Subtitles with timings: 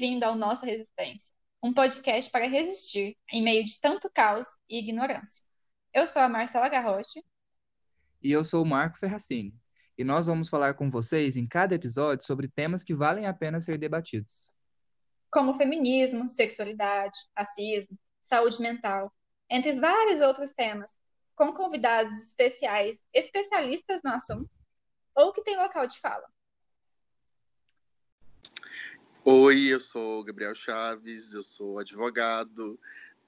[0.00, 5.44] bem-vindo ao Nossa Resistência, um podcast para resistir em meio de tanto caos e ignorância.
[5.92, 7.22] Eu sou a Marcela Garroche.
[8.22, 9.54] E eu sou o Marco Ferracini.
[9.98, 13.60] E nós vamos falar com vocês em cada episódio sobre temas que valem a pena
[13.60, 14.50] ser debatidos.
[15.30, 19.12] Como feminismo, sexualidade, racismo, saúde mental,
[19.50, 20.98] entre vários outros temas,
[21.36, 24.50] com convidados especiais, especialistas no assunto,
[25.14, 26.24] ou que têm local de fala.
[29.22, 32.80] Oi, eu sou Gabriel Chaves, eu sou advogado,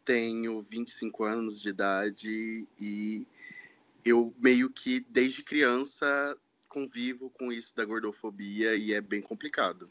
[0.07, 3.27] tenho 25 anos de idade e
[4.03, 6.35] eu meio que desde criança
[6.67, 9.91] convivo com isso da gordofobia e é bem complicado.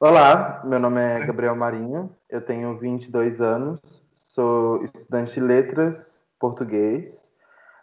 [0.00, 3.82] Olá, meu nome é Gabriel Marinho, eu tenho 22 anos,
[4.14, 7.30] sou estudante de letras português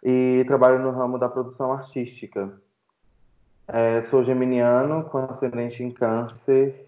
[0.02, 2.60] e trabalho no ramo da produção artística.
[3.68, 6.85] É, sou geminiano com ascendente em câncer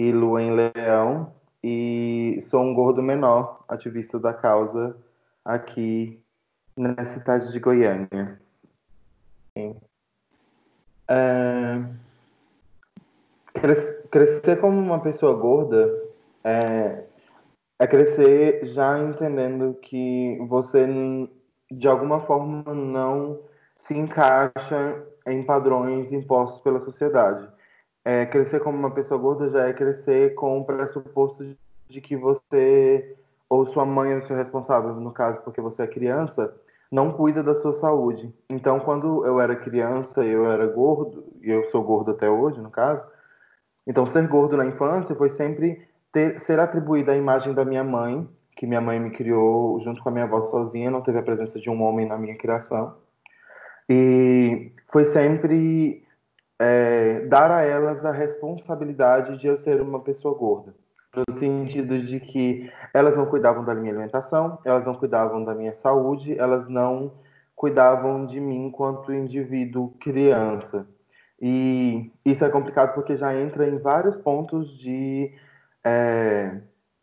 [0.00, 1.30] e lua em leão
[1.62, 4.96] e sou um gordo menor, ativista da causa
[5.44, 6.18] aqui
[6.74, 8.40] na cidade de Goiânia.
[11.06, 11.84] É...
[14.10, 15.86] Crescer como uma pessoa gorda
[16.42, 17.04] é...
[17.78, 20.86] é crescer já entendendo que você,
[21.70, 23.38] de alguma forma, não
[23.76, 27.59] se encaixa em padrões impostos pela sociedade
[28.10, 31.56] é, crescer como uma pessoa gorda já é crescer com o pressuposto
[31.88, 33.16] de que você,
[33.48, 36.52] ou sua mãe ou seu responsável, no caso, porque você é criança,
[36.90, 38.34] não cuida da sua saúde.
[38.50, 42.60] Então, quando eu era criança e eu era gordo, e eu sou gordo até hoje,
[42.60, 43.06] no caso,
[43.86, 48.28] então ser gordo na infância foi sempre ter, ser atribuída à imagem da minha mãe,
[48.56, 51.60] que minha mãe me criou junto com a minha avó sozinha, não teve a presença
[51.60, 52.96] de um homem na minha criação.
[53.88, 56.04] E foi sempre
[56.60, 60.74] é, dar a elas a responsabilidade de eu ser uma pessoa gorda.
[61.16, 65.72] No sentido de que elas não cuidavam da minha alimentação, elas não cuidavam da minha
[65.72, 67.12] saúde, elas não
[67.56, 70.86] cuidavam de mim enquanto indivíduo criança.
[71.40, 75.32] E isso é complicado porque já entra em vários pontos de,
[75.82, 76.58] é,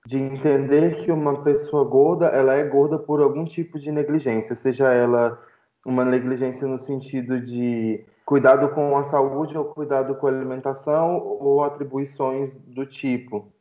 [0.05, 4.93] de entender que uma pessoa gorda ela é gorda por algum tipo de negligência, seja
[4.93, 5.41] ela
[5.83, 11.63] uma negligência no sentido de cuidado com a saúde ou cuidado com a alimentação ou
[11.63, 13.53] atribuições do tipo.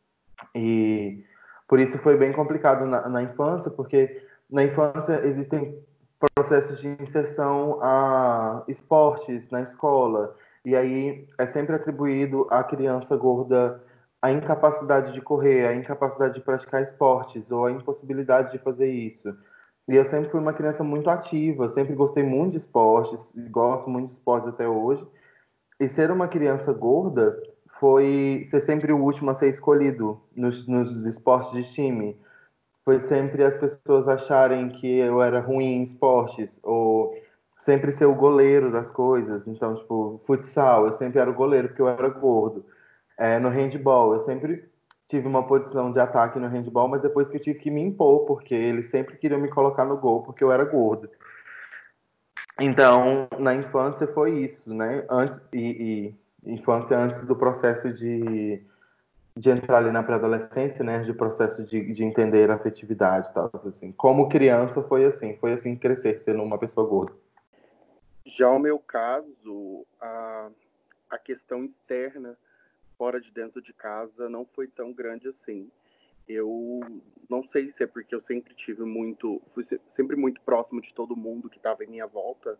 [0.53, 1.25] E
[1.69, 5.79] por isso foi bem complicado na, na infância, porque na infância existem
[6.35, 10.35] processos de inserção a esportes na escola,
[10.65, 13.81] e aí é sempre atribuído à criança gorda
[14.21, 19.33] a incapacidade de correr, a incapacidade de praticar esportes ou a impossibilidade de fazer isso.
[19.89, 24.07] E eu sempre fui uma criança muito ativa, sempre gostei muito de esportes, gosto muito
[24.07, 25.07] de esportes até hoje.
[25.79, 27.41] E ser uma criança gorda
[27.79, 32.19] foi ser sempre o último a ser escolhido nos, nos esportes de time.
[32.85, 37.15] Foi sempre as pessoas acharem que eu era ruim em esportes, ou
[37.59, 39.47] sempre ser o goleiro das coisas.
[39.47, 42.65] Então, tipo, futsal, eu sempre era o goleiro porque eu era gordo.
[43.19, 44.69] É, no handball, eu sempre
[45.09, 48.27] tive uma posição de ataque no handball, mas depois que eu tive que me impor,
[48.27, 51.09] porque eles sempre queriam me colocar no gol porque eu era gordo.
[52.59, 55.05] Então, na infância foi isso, né?
[55.11, 58.63] Antes e, e infância antes do processo de,
[59.37, 61.01] de entrar ali na pré-adolescência, né?
[61.01, 63.93] De processo de, de entender a afetividade, tal, assim.
[63.93, 67.13] Como criança foi assim, foi assim crescer sendo uma pessoa gorda.
[68.25, 70.49] Já o meu caso, a,
[71.11, 72.37] a questão externa
[72.97, 75.71] fora de dentro de casa não foi tão grande assim.
[76.29, 76.81] Eu
[77.29, 79.65] não sei se é porque eu sempre tive muito, fui
[79.95, 82.59] sempre muito próximo de todo mundo que estava em minha volta,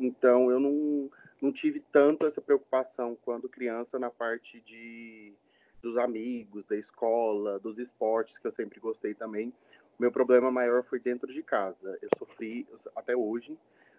[0.00, 5.34] então eu não, não tive tanto essa preocupação quando criança na parte de
[5.82, 9.52] dos amigos, da escola, dos esportes que eu sempre gostei também.
[9.98, 11.98] O meu problema maior foi dentro de casa.
[12.00, 13.56] Eu sofri até hoje,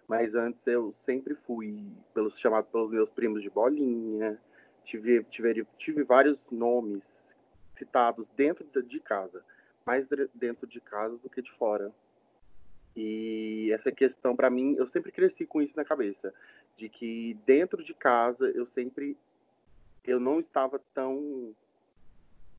[0.08, 4.36] mas antes eu sempre fui pelos chamados pelos meus primos de bolinha,
[4.86, 7.02] tive, tive, tive vários nomes
[7.76, 9.44] citados dentro de casa,
[9.84, 11.92] mais dentro de casa do que de fora.
[12.96, 16.32] E essa questão, para mim, eu sempre cresci com isso na cabeça,
[16.78, 19.16] de que dentro de casa eu sempre
[20.04, 21.54] eu não estava tão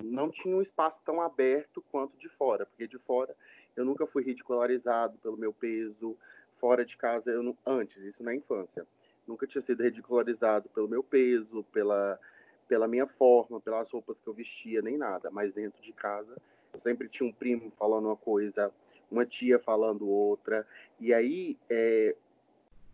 [0.03, 3.35] não tinha um espaço tão aberto quanto de fora, porque de fora
[3.75, 6.15] eu nunca fui ridicularizado pelo meu peso,
[6.59, 8.85] fora de casa eu não, antes, isso na infância
[9.27, 12.19] nunca tinha sido ridicularizado pelo meu peso, pela,
[12.67, 15.29] pela minha forma, pelas roupas que eu vestia, nem nada.
[15.29, 16.35] Mas dentro de casa,
[16.73, 18.71] eu sempre tinha um primo falando uma coisa,
[19.11, 20.65] uma tia falando outra.
[20.99, 22.15] E aí, é,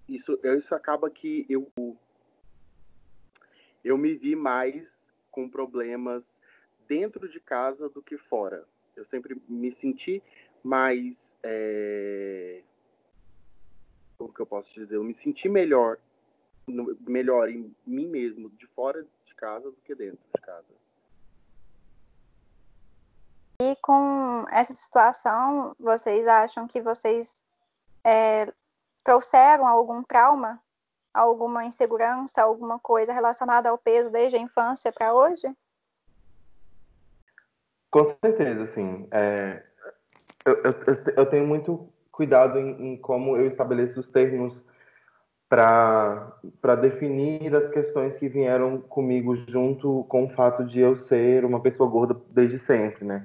[0.07, 1.71] isso, isso acaba que eu,
[3.83, 4.85] eu me vi mais
[5.31, 6.23] com problemas
[6.87, 8.65] dentro de casa do que fora.
[8.95, 10.21] Eu sempre me senti
[10.63, 11.15] mais.
[11.41, 12.61] É...
[14.17, 14.95] Como que eu posso dizer?
[14.95, 15.97] Eu me senti melhor,
[16.67, 20.67] melhor em mim mesmo, de fora de casa do que dentro de casa.
[23.61, 27.41] E com essa situação, vocês acham que vocês
[28.03, 28.51] é,
[29.03, 30.61] trouxeram algum trauma,
[31.13, 35.47] alguma insegurança, alguma coisa relacionada ao peso desde a infância para hoje?
[37.91, 39.07] Com certeza, sim.
[39.11, 39.63] É,
[40.45, 40.73] eu, eu,
[41.15, 44.65] eu, tenho muito cuidado em, em, como eu estabeleço os termos
[45.53, 51.59] para definir as questões que vieram comigo junto com o fato de eu ser uma
[51.59, 53.23] pessoa gorda desde sempre, né?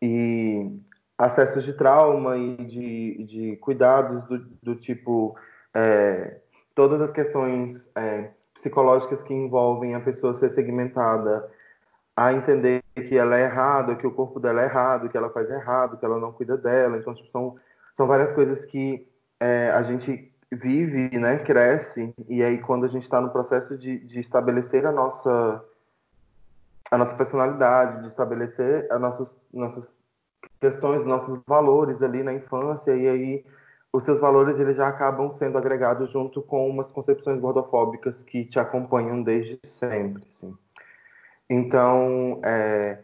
[0.00, 0.74] E
[1.18, 5.36] acessos de trauma e de, de cuidados do, do tipo
[5.74, 6.40] é,
[6.74, 11.46] todas as questões é, psicológicas que envolvem a pessoa ser segmentada
[12.16, 15.50] a entender que ela é errada, que o corpo dela é errado, que ela faz
[15.50, 16.96] errado, que ela não cuida dela.
[16.96, 17.56] Então, tipo, são,
[17.94, 19.06] são várias coisas que
[19.38, 23.98] é, a gente vive, né, cresce, e aí quando a gente está no processo de,
[23.98, 25.64] de estabelecer a nossa
[26.90, 29.90] a nossa personalidade, de estabelecer as nossas, nossas
[30.60, 33.44] questões, nossos valores ali na infância, e aí
[33.92, 38.58] os seus valores eles já acabam sendo agregados junto com umas concepções gordofóbicas que te
[38.58, 40.54] acompanham desde sempre, assim.
[41.48, 42.98] Então, é,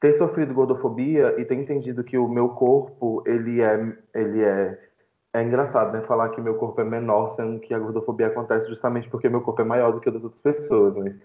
[0.00, 4.89] ter sofrido gordofobia e ter entendido que o meu corpo, ele é, ele é,
[5.32, 6.02] é engraçado, né?
[6.02, 9.62] Falar que meu corpo é menor, sendo que a gordofobia acontece justamente porque meu corpo
[9.62, 11.20] é maior do que o das outras pessoas, mas,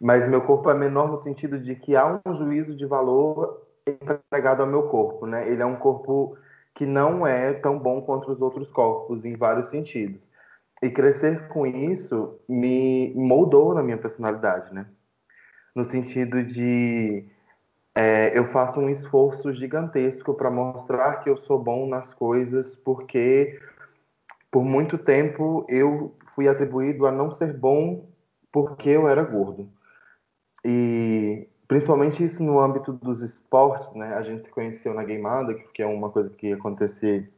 [0.00, 4.62] mas meu corpo é menor no sentido de que há um juízo de valor empregado
[4.62, 5.48] ao meu corpo, né?
[5.48, 6.36] Ele é um corpo
[6.74, 10.28] que não é tão bom quanto os outros corpos em vários sentidos.
[10.82, 14.86] E crescer com isso me moldou na minha personalidade, né?
[15.74, 17.26] no sentido de
[17.94, 23.60] é, eu faço um esforço gigantesco para mostrar que eu sou bom nas coisas, porque
[24.50, 28.06] por muito tempo eu fui atribuído a não ser bom
[28.50, 29.68] porque eu era gordo.
[30.64, 34.14] E principalmente isso no âmbito dos esportes, né?
[34.14, 37.28] A gente se conheceu na Gameada, que é uma coisa que acontecia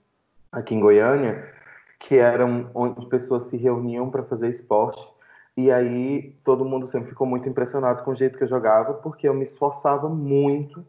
[0.51, 1.53] aqui em Goiânia,
[2.01, 2.45] que era
[2.75, 5.16] onde pessoas se reuniam para fazer esporte.
[5.57, 9.27] E aí todo mundo sempre ficou muito impressionado com o jeito que eu jogava, porque
[9.27, 10.85] eu me esforçava muito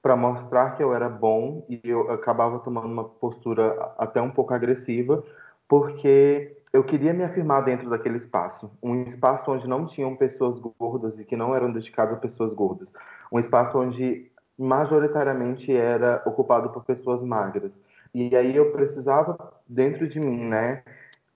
[0.00, 4.54] para mostrar que eu era bom e eu acabava tomando uma postura até um pouco
[4.54, 5.24] agressiva,
[5.68, 11.18] porque eu queria me afirmar dentro daquele espaço, um espaço onde não tinham pessoas gordas
[11.18, 12.92] e que não eram dedicados a pessoas gordas,
[13.30, 17.72] um espaço onde majoritariamente era ocupado por pessoas magras.
[18.14, 19.36] E aí eu precisava
[19.68, 20.82] dentro de mim, né,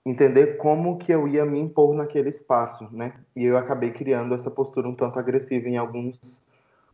[0.09, 3.13] entender como que eu ia me impor naquele espaço, né?
[3.35, 6.41] E eu acabei criando essa postura um tanto agressiva em alguns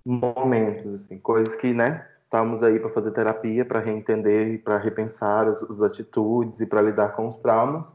[0.06, 2.08] momentos, assim, coisas que, né?
[2.24, 6.82] Estamos aí para fazer terapia, para reentender e para repensar as, as atitudes e para
[6.82, 7.86] lidar com os traumas.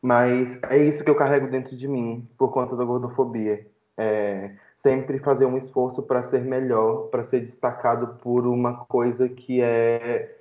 [0.00, 3.66] Mas é isso que eu carrego dentro de mim por conta da gordofobia.
[3.96, 9.60] É sempre fazer um esforço para ser melhor, para ser destacado por uma coisa que
[9.62, 10.36] é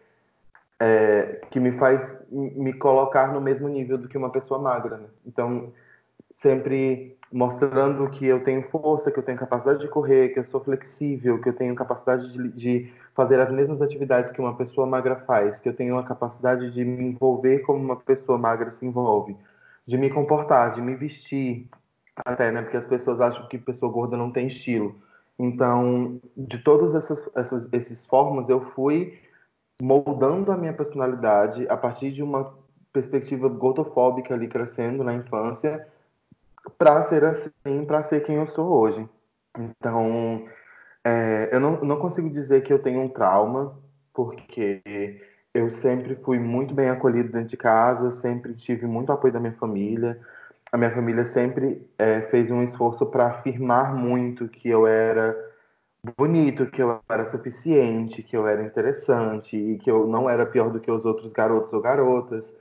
[0.82, 4.98] é, que me faz me colocar no mesmo nível do que uma pessoa magra.
[4.98, 5.06] Né?
[5.28, 5.72] Então,
[6.34, 10.60] sempre mostrando que eu tenho força, que eu tenho capacidade de correr, que eu sou
[10.60, 15.18] flexível, que eu tenho capacidade de, de fazer as mesmas atividades que uma pessoa magra
[15.18, 19.38] faz, que eu tenho a capacidade de me envolver como uma pessoa magra se envolve,
[19.86, 21.70] de me comportar, de me vestir,
[22.16, 22.64] até, né?
[22.64, 24.96] Porque as pessoas acham que pessoa gorda não tem estilo.
[25.38, 29.18] Então, de todas essas, essas esses formas, eu fui
[29.82, 32.54] moldando a minha personalidade a partir de uma
[32.94, 35.88] perspectiva gordofóbica ali crescendo na infância
[36.78, 39.10] para ser assim, para ser quem eu sou hoje.
[39.58, 40.46] Então,
[41.04, 43.76] é, eu não, não consigo dizer que eu tenho um trauma,
[44.14, 45.20] porque
[45.54, 49.54] eu sempre fui muito bem acolhido dentro de casa, sempre tive muito apoio da minha
[49.54, 50.20] família.
[50.72, 55.51] A minha família sempre é, fez um esforço para afirmar muito que eu era
[56.18, 60.72] bonito, que eu era suficiente, que eu era interessante e que eu não era pior
[60.72, 62.56] do que os outros garotos ou garotas.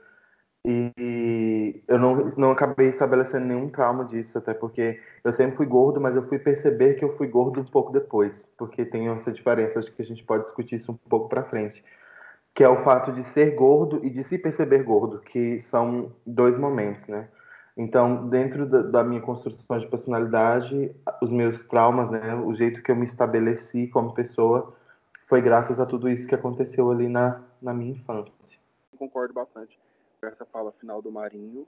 [0.65, 5.99] E eu não, não acabei estabelecendo nenhum trauma disso, até porque eu sempre fui gordo,
[5.99, 9.79] mas eu fui perceber que eu fui gordo um pouco depois, porque tem essa diferença,
[9.79, 11.83] acho que a gente pode discutir isso um pouco para frente,
[12.53, 16.57] que é o fato de ser gordo e de se perceber gordo, que são dois
[16.57, 17.27] momentos, né?
[17.77, 22.91] Então, dentro da, da, minha construção de personalidade, os meus traumas, né, o jeito que
[22.91, 24.75] eu me estabeleci como pessoa,
[25.27, 28.59] foi graças a tudo isso que aconteceu ali na, na minha infância.
[28.97, 29.79] Concordo bastante
[30.19, 31.65] com essa fala final do Marinho,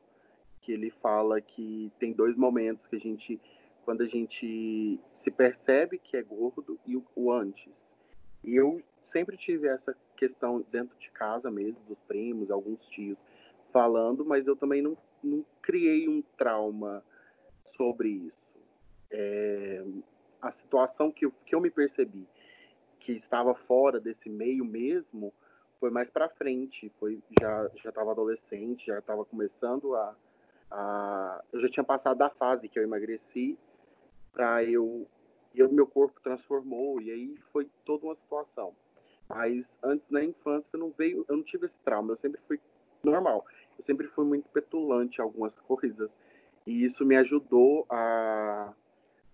[0.62, 3.42] que ele fala que tem dois momentos que a gente
[3.86, 7.70] quando a gente se percebe que é gordo e o, o antes.
[8.44, 8.82] E eu
[9.12, 13.18] sempre tive essa questão dentro de casa mesmo, dos primos, alguns tios
[13.72, 17.04] falando, mas eu também não, não criei um trauma
[17.76, 18.44] sobre isso.
[19.12, 19.84] É,
[20.42, 22.28] a situação que eu, que eu me percebi
[23.00, 25.34] que estava fora desse meio mesmo
[25.80, 30.16] foi mais para frente, foi já já estava adolescente, já estava começando a,
[30.72, 33.58] a eu já tinha passado da fase que eu emagreci
[34.32, 35.08] para eu
[35.54, 38.74] e meu corpo transformou e aí foi toda uma situação.
[39.30, 42.60] Mas antes na infância não veio, eu não tive esse trauma, eu sempre fui
[43.04, 43.46] normal.
[43.78, 46.10] Eu sempre fui muito petulante em algumas coisas
[46.66, 48.74] e isso me ajudou a,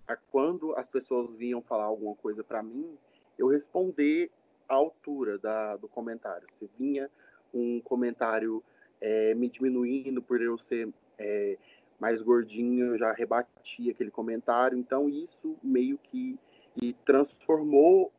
[0.07, 2.97] a quando as pessoas vinham falar alguma coisa para mim,
[3.37, 4.31] eu responder
[4.67, 6.47] à altura da, do comentário.
[6.57, 7.09] Se vinha
[7.53, 8.63] um comentário
[8.99, 11.57] é, me diminuindo por eu ser é,
[11.99, 14.77] mais gordinho, eu já rebati aquele comentário.
[14.77, 16.37] Então, isso meio que
[16.81, 18.11] e transformou.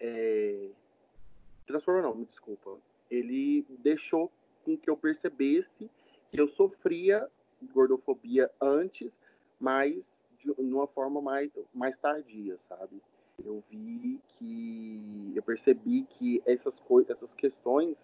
[0.00, 0.68] É,
[1.66, 2.76] transformou, não, me desculpa.
[3.10, 4.30] Ele deixou
[4.64, 5.90] com que eu percebesse
[6.30, 7.26] que eu sofria
[7.72, 9.10] gordofobia antes,
[9.58, 9.96] mas
[10.38, 13.02] de uma forma mais, mais tardia, sabe?
[13.44, 15.32] Eu vi que.
[15.34, 17.96] Eu percebi que essas, coisas, essas questões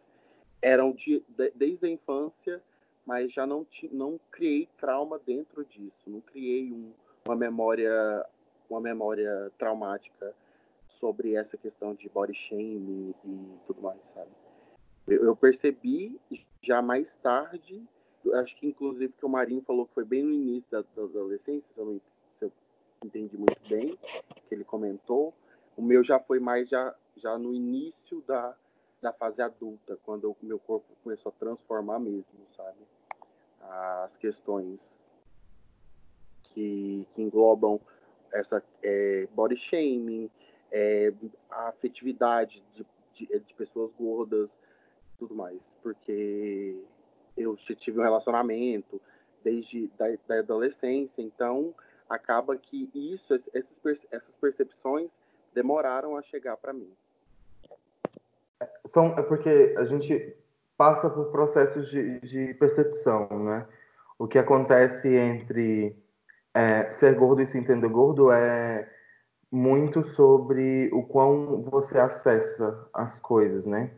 [0.63, 2.63] eram de, de, desde a infância
[3.07, 6.93] mas já não, não criei trauma dentro disso, não criei um,
[7.25, 8.27] uma memória
[8.69, 10.35] uma memória traumática
[10.99, 14.31] sobre essa questão de body shame e tudo mais, sabe?
[15.07, 16.19] Eu, percebi
[16.63, 17.83] já mais tarde,
[18.35, 21.65] acho que inclusive que o Marinho falou que foi bem no início da, da adolescência,
[21.75, 22.01] se eu, não,
[22.39, 22.53] se eu
[23.05, 23.99] entendi muito bem,
[24.49, 25.35] que ele comentou,
[25.77, 28.57] o meu já foi mais já, já no início da,
[29.03, 32.25] da fase adulta, quando o meu corpo começou a transformar mesmo,
[32.57, 32.79] sabe?
[33.61, 34.79] As questões
[36.55, 37.79] que, que englobam
[38.33, 40.31] essa é, body shaming,
[40.73, 41.13] é,
[41.51, 44.49] a afetividade de, de, de, pessoas gordas,
[45.19, 46.77] tudo mais, porque
[47.37, 49.01] eu tive um relacionamento
[49.43, 51.75] desde da, da adolescência, então
[52.09, 55.11] acaba que isso, essas, essas percepções
[55.55, 56.91] demoraram a chegar para mim
[58.87, 60.35] são é porque a gente
[60.77, 63.67] passa por processos de, de percepção, né?
[64.19, 65.97] O que acontece entre
[66.53, 68.89] é, ser gordo e se entender gordo é
[69.51, 73.91] muito sobre o quão você acessa as coisas, né?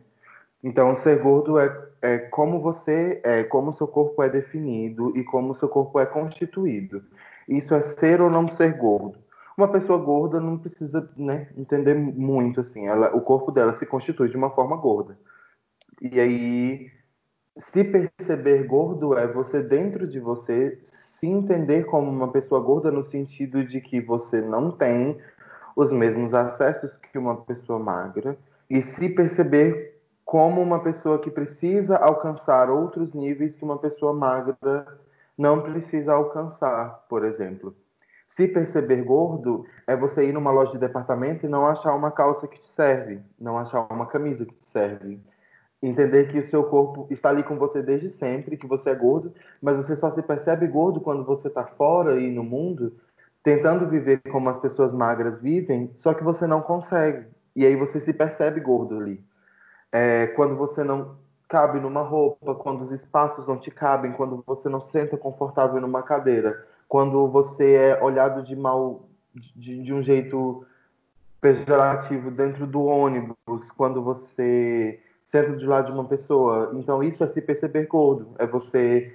[0.63, 5.53] Então, ser gordo é, é como você é, como seu corpo é definido e como
[5.53, 7.03] seu corpo é constituído.
[7.47, 9.17] Isso é ser ou não ser gordo
[9.57, 12.87] uma pessoa gorda não precisa né, entender muito assim.
[12.87, 15.17] Ela, o corpo dela se constitui de uma forma gorda.
[15.99, 16.91] E aí,
[17.57, 23.03] se perceber gordo é você dentro de você se entender como uma pessoa gorda no
[23.03, 25.17] sentido de que você não tem
[25.75, 28.37] os mesmos acessos que uma pessoa magra
[28.69, 29.96] e se perceber
[30.27, 34.85] como uma pessoa que precisa alcançar outros níveis que uma pessoa magra
[35.37, 37.73] não precisa alcançar, por exemplo.
[38.27, 42.45] Se perceber gordo é você ir numa loja de departamento e não achar uma calça
[42.45, 45.17] que te serve, não achar uma camisa que te serve.
[45.81, 49.33] Entender que o seu corpo está ali com você desde sempre, que você é gordo,
[49.61, 52.97] mas você só se percebe gordo quando você está fora e no mundo,
[53.41, 57.27] tentando viver como as pessoas magras vivem, só que você não consegue.
[57.55, 59.25] E aí você se percebe gordo ali.
[59.91, 61.15] É, quando você não
[61.47, 65.79] cabe numa roupa, quando os espaços não te cabem, quando você não se senta confortável
[65.79, 70.65] numa cadeira quando você é olhado de mal, de, de um jeito
[71.41, 73.35] pejorativo dentro do ônibus,
[73.75, 76.71] quando você senta do lado de uma pessoa.
[76.73, 78.33] Então, isso é se perceber gordo.
[78.39, 79.13] É você.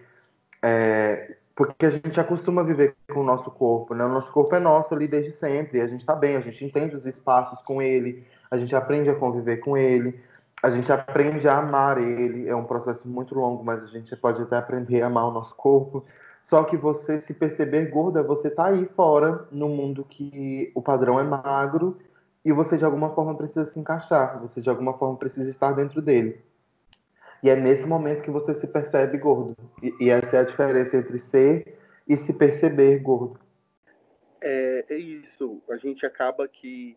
[0.62, 4.04] É, porque a gente acostuma viver com o nosso corpo, né?
[4.04, 5.80] O nosso corpo é nosso ali desde sempre.
[5.80, 9.14] A gente está bem, a gente entende os espaços com ele, a gente aprende a
[9.14, 10.18] conviver com ele,
[10.62, 12.48] a gente aprende a amar ele.
[12.48, 15.56] É um processo muito longo, mas a gente pode até aprender a amar o nosso
[15.56, 16.06] corpo.
[16.44, 21.18] Só que você se perceber gorda, você tá aí fora, no mundo que o padrão
[21.18, 21.98] é magro,
[22.44, 26.00] e você de alguma forma precisa se encaixar, você de alguma forma precisa estar dentro
[26.00, 26.40] dele.
[27.42, 29.56] E é nesse momento que você se percebe gordo.
[29.82, 31.76] E, e essa é a diferença entre ser
[32.08, 33.38] e se perceber gordo.
[34.40, 35.60] É, é isso.
[35.70, 36.96] A gente acaba que,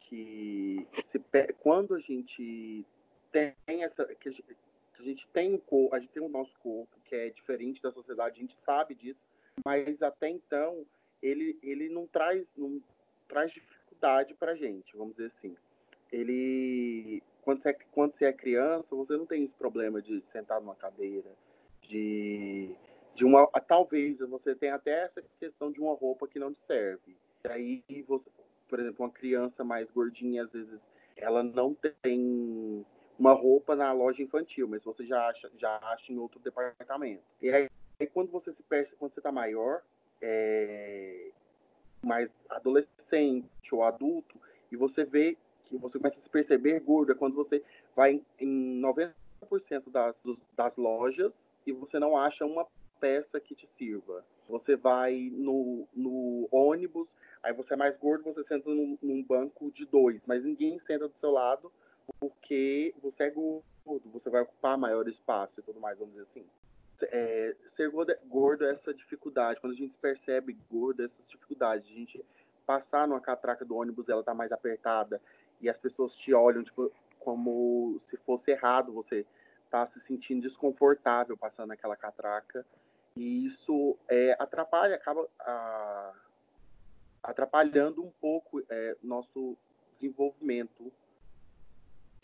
[0.00, 1.22] que se,
[1.60, 2.84] quando a gente
[3.32, 4.04] tem essa.
[4.16, 4.28] Que
[4.98, 7.92] a gente tem um corpo, a gente tem o nosso corpo que é diferente da
[7.92, 9.20] sociedade, a gente sabe disso,
[9.64, 10.86] mas até então
[11.22, 12.80] ele ele não traz não
[13.28, 15.56] traz dificuldade para gente, vamos dizer assim.
[16.12, 20.60] Ele quando você, é, quando você é criança, você não tem esse problema de sentar
[20.60, 21.30] numa cadeira,
[21.82, 22.74] de
[23.14, 27.16] de uma talvez você tenha até essa questão de uma roupa que não te serve.
[27.44, 28.28] E aí você,
[28.68, 30.80] por exemplo, uma criança mais gordinha às vezes
[31.16, 32.84] ela não tem
[33.18, 37.22] uma roupa na loja infantil, mas você já acha já acha em outro departamento.
[37.40, 37.68] E aí,
[38.12, 39.82] quando você se percebe quando você está maior,
[40.20, 41.30] é,
[42.02, 44.38] mais adolescente ou adulto,
[44.70, 47.62] e você vê que você começa a se perceber gorda quando você
[47.94, 49.12] vai em 90%
[49.90, 50.14] das,
[50.56, 51.32] das lojas
[51.66, 52.66] e você não acha uma
[53.00, 54.24] peça que te sirva.
[54.48, 57.08] Você vai no, no ônibus,
[57.42, 61.08] aí você é mais gordo, você senta num, num, banco de dois, mas ninguém senta
[61.08, 61.72] do seu lado
[62.20, 66.46] porque você é gordo, você vai ocupar maior espaço e tudo mais, vamos dizer assim.
[67.02, 71.22] É, ser gordo, é, gordo é essa dificuldade, quando a gente percebe gordo, é essa
[71.28, 72.24] dificuldade, a gente
[72.64, 75.20] passar numa catraca do ônibus, ela tá mais apertada
[75.60, 79.24] e as pessoas te olham tipo, como se fosse errado você
[79.70, 82.66] tá se sentindo desconfortável passando naquela catraca
[83.16, 86.12] e isso é, atrapalha, acaba a,
[87.22, 89.56] atrapalhando um pouco é, nosso
[89.98, 90.92] desenvolvimento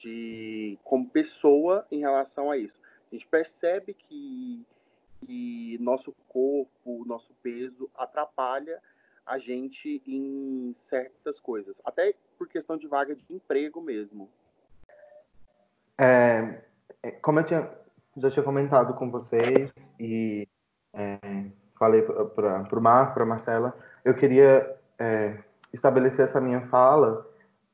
[0.02, 2.74] de como pessoa em relação a isso.
[3.10, 4.66] A gente percebe que,
[5.20, 8.80] que nosso corpo, nosso peso atrapalha
[9.24, 14.28] a gente em certas coisas, até por questão de vaga de emprego mesmo.
[15.96, 16.62] É,
[17.02, 17.70] é como eu tinha,
[18.16, 20.48] já tinha comentado com vocês e
[20.92, 21.18] é,
[21.78, 25.38] falei para o Marco, para Marcela, eu queria é,
[25.72, 27.24] estabelecer essa minha fala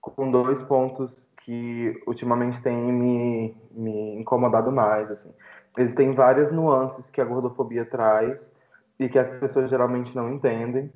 [0.00, 5.10] com dois pontos que ultimamente têm me, me incomodado mais.
[5.10, 5.30] Assim.
[5.78, 8.52] Existem várias nuances que a gordofobia traz
[9.00, 10.92] e que as pessoas geralmente não entendem.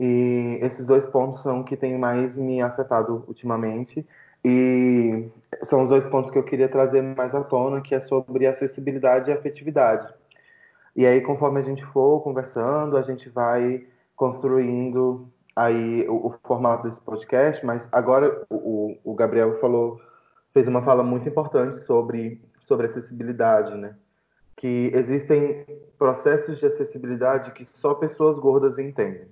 [0.00, 4.04] E esses dois pontos são que têm mais me afetado ultimamente.
[4.44, 5.28] E
[5.62, 9.30] são os dois pontos que eu queria trazer mais à tona, que é sobre acessibilidade
[9.30, 10.12] e afetividade.
[10.96, 13.86] E aí, conforme a gente for conversando, a gente vai
[14.16, 20.00] construindo aí o, o formato desse podcast, mas agora o, o, Gabriel falou,
[20.52, 23.96] fez uma fala muito importante sobre, sobre acessibilidade, né?
[24.56, 25.64] Que existem
[25.98, 29.28] processos de acessibilidade que só pessoas gordas entendem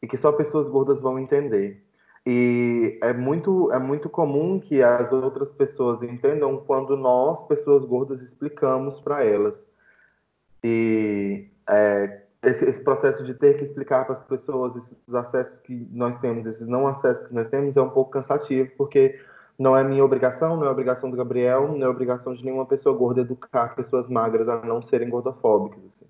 [0.00, 1.84] e que só pessoas gordas vão entender.
[2.26, 8.20] E é muito, é muito comum que as outras pessoas entendam quando nós, pessoas gordas,
[8.20, 9.66] explicamos para elas.
[10.62, 15.88] E é, esse, esse, processo de ter que explicar para as pessoas esses acessos que
[15.92, 19.18] nós temos, esses não acessos que nós temos, é um pouco cansativo, porque
[19.58, 22.96] não é minha obrigação, não é obrigação do Gabriel, não é obrigação de nenhuma pessoa
[22.96, 25.84] gorda educar pessoas magras a não serem gordofóbicas.
[25.84, 26.06] Assim.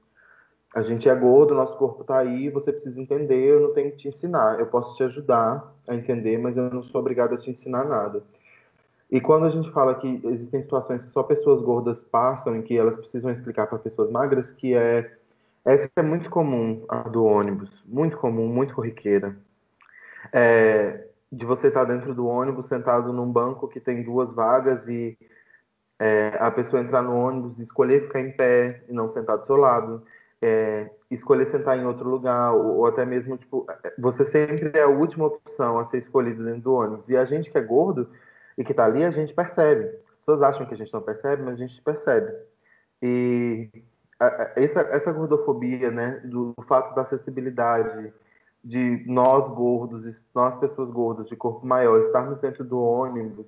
[0.75, 3.97] A gente é gordo, nosso corpo está aí, você precisa entender, eu não tenho que
[3.97, 4.61] te ensinar.
[4.61, 8.23] Eu posso te ajudar a entender, mas eu não sou obrigado a te ensinar nada.
[9.11, 12.77] E quando a gente fala que existem situações que só pessoas gordas passam, em que
[12.77, 15.17] elas precisam explicar para pessoas magras, que é
[15.64, 19.37] essa é muito comum, a do ônibus, muito comum, muito corriqueira.
[20.33, 25.18] É, de você estar dentro do ônibus, sentado num banco que tem duas vagas e
[25.99, 29.57] é, a pessoa entrar no ônibus, escolher ficar em pé e não sentar do seu
[29.57, 30.03] lado
[30.40, 33.66] é, escolher sentar em outro lugar, ou, ou, até mesmo, tipo,
[33.99, 37.09] você sempre é a última opção a ser escolhido dentro do ônibus.
[37.09, 38.09] E a gente que é gordo
[38.57, 39.85] e que tá ali, a gente percebe.
[39.85, 42.33] As pessoas acham que a gente não percebe, mas a gente percebe.
[43.03, 43.68] E
[44.57, 48.12] essa, essa gordofobia, né, do, fato da acessibilidade,
[48.64, 50.04] de nós gordos,
[50.35, 53.46] nós pessoas gordas de corpo maior, estarmos dentro do ônibus,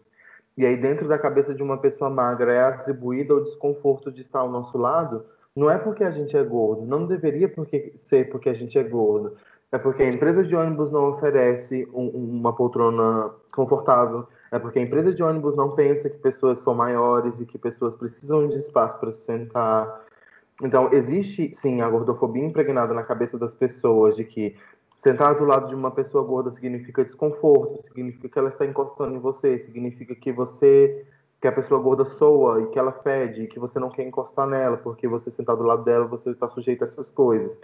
[0.56, 4.40] e aí dentro da cabeça de uma pessoa magra é atribuído ao desconforto de estar
[4.40, 8.48] ao nosso lado, não é porque a gente é gordo, não deveria porque, ser porque
[8.48, 9.36] a gente é gordo.
[9.72, 14.26] É porque a empresa de ônibus não oferece um, uma poltrona confortável.
[14.50, 17.94] É porque a empresa de ônibus não pensa que pessoas são maiores e que pessoas
[17.94, 20.02] precisam de espaço para se sentar.
[20.62, 24.56] Então, existe sim a gordofobia impregnada na cabeça das pessoas de que
[24.98, 29.18] sentar do lado de uma pessoa gorda significa desconforto, significa que ela está encostando em
[29.18, 31.06] você, significa que você
[31.40, 34.46] que a pessoa gorda soa e que ela fede, e que você não quer encostar
[34.46, 37.58] nela, porque você sentar do lado dela, você está sujeito a essas coisas.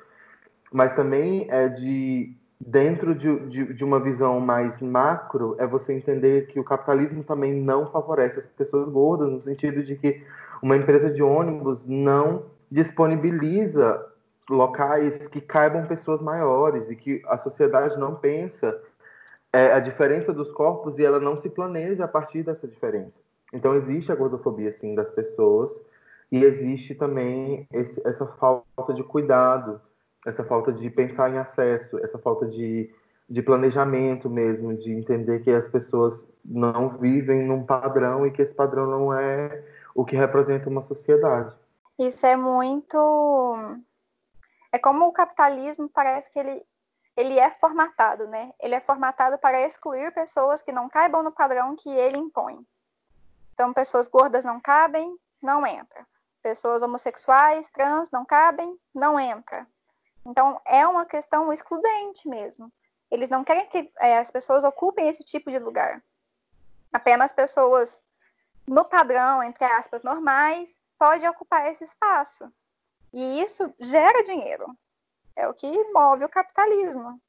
[0.72, 6.46] Mas também é de dentro de, de, de, uma visão mais macro, é você entender
[6.46, 10.22] que o capitalismo também não favorece as pessoas gordas, no sentido de que
[10.62, 14.04] uma empresa de ônibus não disponibiliza
[14.48, 18.80] locais que caibam pessoas maiores e que a sociedade não pensa
[19.52, 23.20] é, a diferença dos corpos e ela não se planeja a partir dessa diferença.
[23.52, 25.70] Então existe a gordofobia sim das pessoas
[26.30, 29.80] e existe também esse, essa falta de cuidado,
[30.26, 32.92] essa falta de pensar em acesso, essa falta de,
[33.28, 38.54] de planejamento mesmo, de entender que as pessoas não vivem num padrão e que esse
[38.54, 39.62] padrão não é
[39.94, 41.54] o que representa uma sociedade.
[41.98, 43.82] Isso é muito
[44.76, 46.66] é como o capitalismo parece que ele,
[47.16, 48.52] ele é formatado, né?
[48.60, 52.66] Ele é formatado para excluir pessoas que não caibam no padrão que ele impõe.
[53.54, 56.06] Então, pessoas gordas não cabem, não entra.
[56.42, 59.66] Pessoas homossexuais, trans não cabem, não entra.
[60.26, 62.70] Então, é uma questão excludente mesmo.
[63.10, 66.02] Eles não querem que é, as pessoas ocupem esse tipo de lugar.
[66.92, 68.02] Apenas pessoas
[68.66, 72.50] no padrão, entre aspas, normais, podem ocupar esse espaço.
[73.12, 74.76] E isso gera dinheiro.
[75.34, 77.20] É o que move o capitalismo.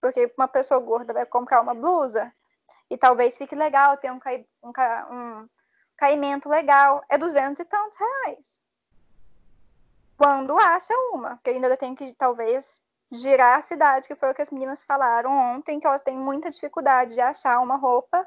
[0.00, 2.32] Porque uma pessoa gorda vai comprar uma blusa
[2.90, 5.48] e talvez fique legal ter um, cai, um, um
[5.96, 7.04] caimento legal.
[7.08, 8.60] É duzentos e tantos reais.
[10.16, 14.42] Quando acha uma, porque ainda tem que talvez girar a cidade, que foi o que
[14.42, 18.26] as meninas falaram ontem, que elas têm muita dificuldade de achar uma roupa,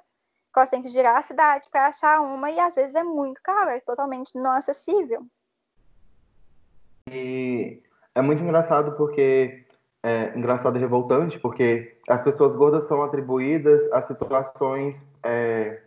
[0.60, 3.72] elas têm que girar a cidade para achar uma, e às vezes é muito caro,
[3.72, 5.26] é totalmente não acessível.
[7.10, 7.82] E
[8.14, 9.66] é muito engraçado porque
[10.04, 15.82] é engraçado e revoltante, porque as pessoas gordas são atribuídas a situações é,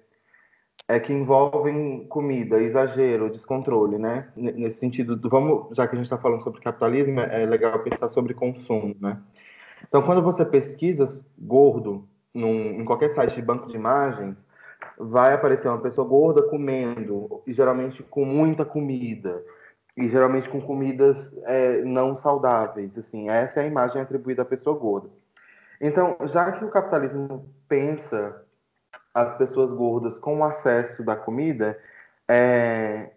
[0.88, 4.32] é, que envolvem comida, exagero, descontrole, né?
[4.34, 8.08] Nesse sentido, do, vamos, já que a gente está falando sobre capitalismo, é legal pensar
[8.08, 9.20] sobre consumo, né?
[9.86, 11.06] Então, quando você pesquisa
[11.38, 14.36] gordo num, em qualquer site de banco de imagens,
[14.98, 19.42] vai aparecer uma pessoa gorda comendo, e geralmente com muita comida,
[19.96, 22.96] e geralmente com comidas é, não saudáveis.
[22.96, 25.08] Assim, essa é a imagem atribuída à pessoa gorda.
[25.80, 28.44] Então, já que o capitalismo pensa
[29.14, 31.78] as pessoas gordas com o acesso da comida,
[32.28, 33.10] é...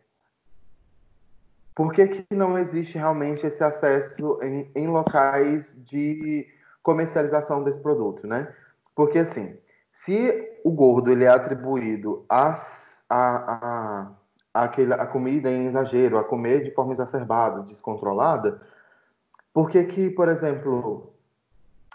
[1.75, 6.47] por que, que não existe realmente esse acesso em, em locais de
[6.81, 8.51] comercialização desse produto, né?
[8.95, 9.55] Porque assim,
[10.03, 14.07] se o gordo ele é atribuído às, a,
[14.51, 18.61] a aquele, a comida em exagero, a comer de forma exacerbada, descontrolada,
[19.53, 21.13] por que que, por exemplo,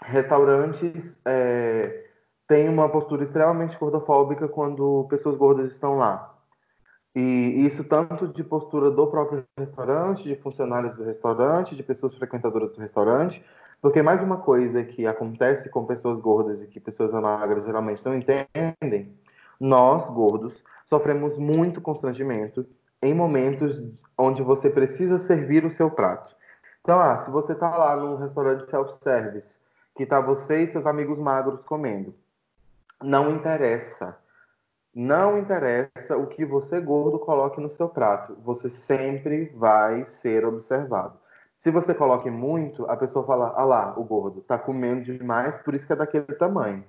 [0.01, 2.05] restaurantes é,
[2.47, 6.33] têm uma postura extremamente gordofóbica quando pessoas gordas estão lá?
[7.13, 12.71] E isso tanto de postura do próprio restaurante, de funcionários do restaurante, de pessoas frequentadoras
[12.71, 13.43] do restaurante,
[13.81, 18.15] porque mais uma coisa que acontece com pessoas gordas e que pessoas magras geralmente não
[18.15, 19.13] entendem,
[19.59, 22.65] nós gordos sofremos muito constrangimento
[23.01, 23.81] em momentos
[24.17, 26.35] onde você precisa servir o seu prato.
[26.81, 29.59] Então, ah, se você está lá num restaurante self-service,
[29.95, 32.15] que está você e seus amigos magros comendo,
[33.03, 34.17] não interessa.
[34.93, 38.35] Não interessa o que você gordo coloque no seu prato.
[38.43, 41.19] Você sempre vai ser observado.
[41.59, 45.73] Se você coloque muito, a pessoa fala: ah lá, o gordo está comendo demais, por
[45.73, 46.83] isso que é daquele tamanho.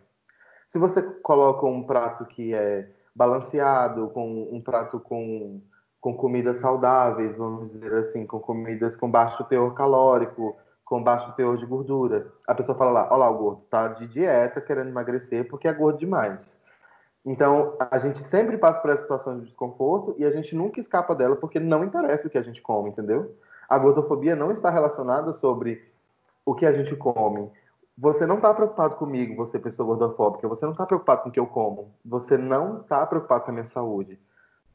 [0.69, 5.61] Se você coloca um prato que é balanceado, com um prato com,
[6.01, 11.57] com comidas saudáveis, vamos dizer assim, com comidas com baixo teor calórico, com baixo teor
[11.57, 12.31] de gordura.
[12.47, 15.73] A pessoa fala lá, olha lá o gordo, tá de dieta, querendo emagrecer porque é
[15.73, 16.59] gordo demais.
[17.25, 21.15] Então, a gente sempre passa por essa situação de desconforto e a gente nunca escapa
[21.15, 23.37] dela porque não interessa o que a gente come, entendeu?
[23.69, 25.87] A gordofobia não está relacionada sobre
[26.45, 27.51] o que a gente come,
[28.01, 31.41] você não está preocupado comigo, você pessoa gordofóbica, você não está preocupado com o que
[31.41, 34.19] eu como, você não está preocupado com a minha saúde.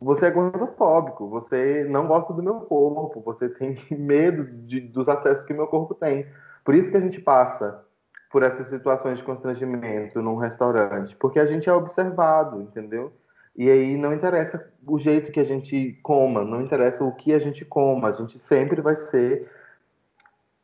[0.02, 5.46] Você é gordofóbico, você não gosta do meu corpo, você tem medo de, dos acessos
[5.46, 6.28] que meu corpo tem.
[6.66, 7.86] Por isso que a gente passa
[8.30, 13.14] por essas situações de constrangimento num restaurante, porque a gente é observado, entendeu?
[13.56, 17.40] E aí não interessa o jeito que a gente coma, não interessa o que a
[17.40, 19.50] gente coma, a gente sempre vai ser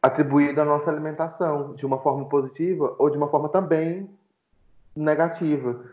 [0.01, 4.09] atribuído à nossa alimentação, de uma forma positiva ou de uma forma também
[4.95, 5.83] negativa.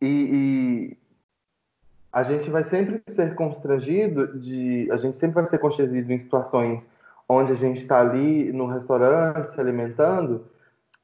[0.00, 0.98] E, e,
[2.12, 6.88] a gente vai sempre ser constrangido de, a gente sempre vai ser constrangido em situações
[7.28, 10.46] onde a gente está ali no restaurante se alimentando,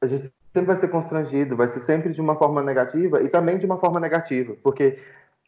[0.00, 3.58] a gente sempre vai ser constrangido, vai ser sempre de uma forma negativa e também
[3.58, 4.98] de uma forma negativa, porque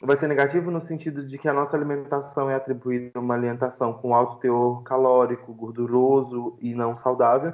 [0.03, 3.93] vai ser negativo no sentido de que a nossa alimentação é atribuída a uma alimentação
[3.93, 7.53] com alto teor calórico, gorduroso e não saudável.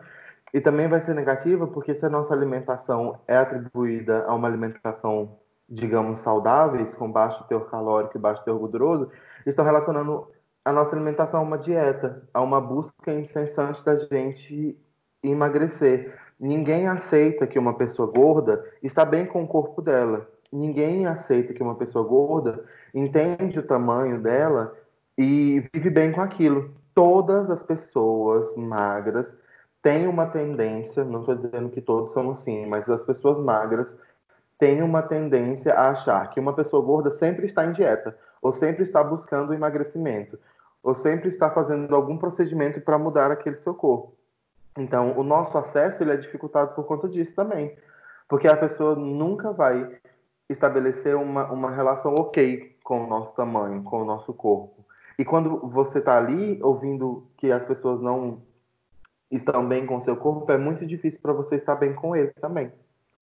[0.54, 5.38] E também vai ser negativa porque se a nossa alimentação é atribuída a uma alimentação,
[5.68, 9.10] digamos, saudáveis, com baixo teor calórico e baixo teor gorduroso,
[9.44, 10.28] estão relacionando
[10.64, 14.78] a nossa alimentação a uma dieta, a uma busca incessante da gente
[15.22, 16.14] emagrecer.
[16.38, 21.62] Ninguém aceita que uma pessoa gorda está bem com o corpo dela ninguém aceita que
[21.62, 24.74] uma pessoa gorda entende o tamanho dela
[25.16, 26.74] e vive bem com aquilo.
[26.94, 29.34] Todas as pessoas magras
[29.82, 33.96] têm uma tendência, não estou dizendo que todos são assim, mas as pessoas magras
[34.58, 38.82] têm uma tendência a achar que uma pessoa gorda sempre está em dieta ou sempre
[38.82, 40.38] está buscando emagrecimento.
[40.82, 44.14] ou sempre está fazendo algum procedimento para mudar aquele seu corpo.
[44.76, 47.76] Então, o nosso acesso ele é dificultado por conta disso também,
[48.28, 49.98] porque a pessoa nunca vai
[50.48, 54.84] estabelecer uma, uma relação ok com o nosso tamanho, com o nosso corpo.
[55.18, 58.42] E quando você está ali ouvindo que as pessoas não
[59.30, 62.32] estão bem com o seu corpo, é muito difícil para você estar bem com ele
[62.34, 62.70] também.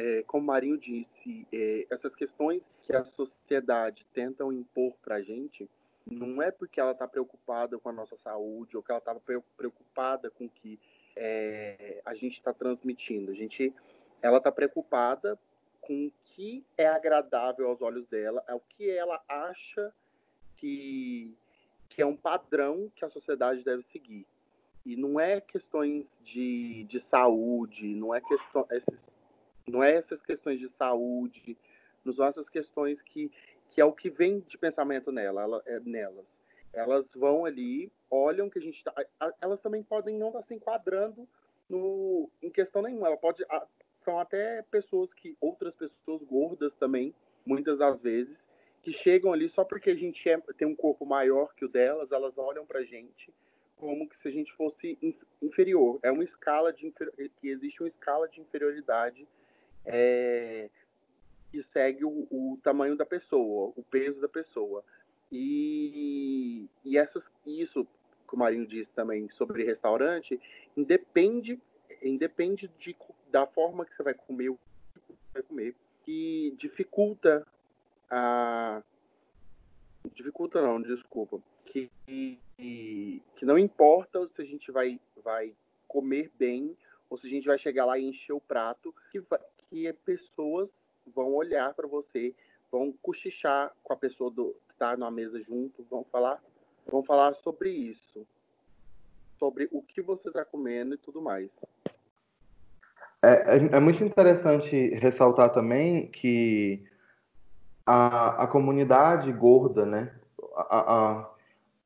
[0.03, 5.23] É, como o Marinho disse, é, essas questões que a sociedade tentam impor para a
[5.23, 5.71] gente,
[6.05, 9.15] não é porque ela está preocupada com a nossa saúde ou que ela está
[9.57, 10.79] preocupada com que
[11.17, 13.31] é, a gente está transmitindo.
[13.31, 13.73] A gente,
[14.23, 15.39] ela está preocupada
[15.81, 19.93] com o que é agradável aos olhos dela, é o que ela acha
[20.57, 21.37] que,
[21.91, 24.27] que é um padrão que a sociedade deve seguir.
[24.85, 28.99] E não é questões de, de saúde, não é, questão, esses,
[29.67, 31.57] não é essas questões de saúde,
[32.05, 33.31] não são essas questões que,
[33.71, 36.27] que é o que vem de pensamento nela, ela, é, nelas.
[36.75, 38.93] Elas vão ali, olham que a gente tá,
[39.41, 41.29] elas também podem não estar tá se enquadrando
[41.69, 43.07] no, em questão nenhuma.
[43.07, 43.45] Ela pode,
[44.05, 47.15] são até pessoas que, outras pessoas gordas também,
[47.47, 48.37] muitas das vezes,
[48.83, 52.13] que chegam ali só porque a gente é, tem um corpo maior que o delas,
[52.13, 53.33] elas olham pra gente
[53.77, 54.99] como se a gente fosse
[55.43, 55.99] inferior.
[56.03, 56.93] É uma escala de
[57.41, 59.27] que existe uma escala de inferioridade
[59.85, 60.71] é,
[61.51, 64.85] que segue o, o, tamanho da pessoa, o peso da pessoa.
[65.31, 67.87] E, e essas, isso,
[68.27, 70.41] como o Marinho disse também sobre restaurante,
[70.77, 71.61] independe,
[72.03, 72.97] independe de
[73.31, 77.47] da forma que você vai comer, o que você vai comer, que dificulta
[78.11, 78.83] a.
[80.15, 81.41] Dificulta não, desculpa.
[81.67, 82.39] Que, que,
[83.37, 85.53] que não importa se a gente vai, vai
[85.89, 86.77] comer bem
[87.11, 89.21] ou se a gente vai chegar lá e encher o prato, que,
[89.71, 90.69] que pessoas
[91.07, 92.35] vão olhar para você,
[92.71, 96.41] vão cochichar com a pessoa do, está na mesa junto, vão falar,
[96.87, 98.27] vão falar sobre isso,
[99.39, 101.51] sobre o que você está comendo e tudo mais.
[103.23, 106.85] É, é, é, muito interessante ressaltar também que
[107.87, 110.13] a, a comunidade gorda, né?
[110.55, 111.31] A, a,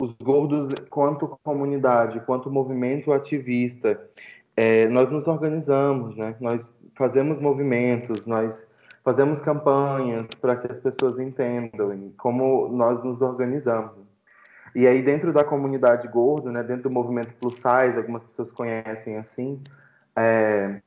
[0.00, 4.00] os gordos, quanto comunidade, quanto movimento ativista,
[4.56, 6.36] é, nós nos organizamos, né?
[6.40, 8.67] Nós fazemos movimentos, nós
[9.08, 14.06] fazemos campanhas para que as pessoas entendam como nós nos organizamos.
[14.74, 16.62] E aí dentro da comunidade gorda, né?
[16.62, 19.62] Dentro do movimento plus size, algumas pessoas conhecem assim.
[20.14, 20.82] É,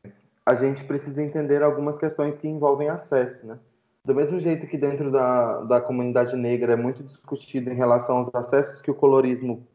[0.45, 3.57] a gente precisa entender algumas questões que envolvem acesso, né?
[4.05, 8.29] Do mesmo jeito que dentro da, da comunidade negra é muito discutido em relação aos
[8.35, 9.67] acessos que o colorismo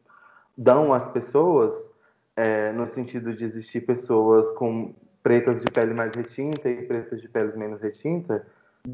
[0.57, 1.73] dão às pessoas,
[2.33, 4.95] é, no sentido de existir pessoas com
[5.27, 8.47] pretas de pele mais retinta e pretas de pele menos retinta,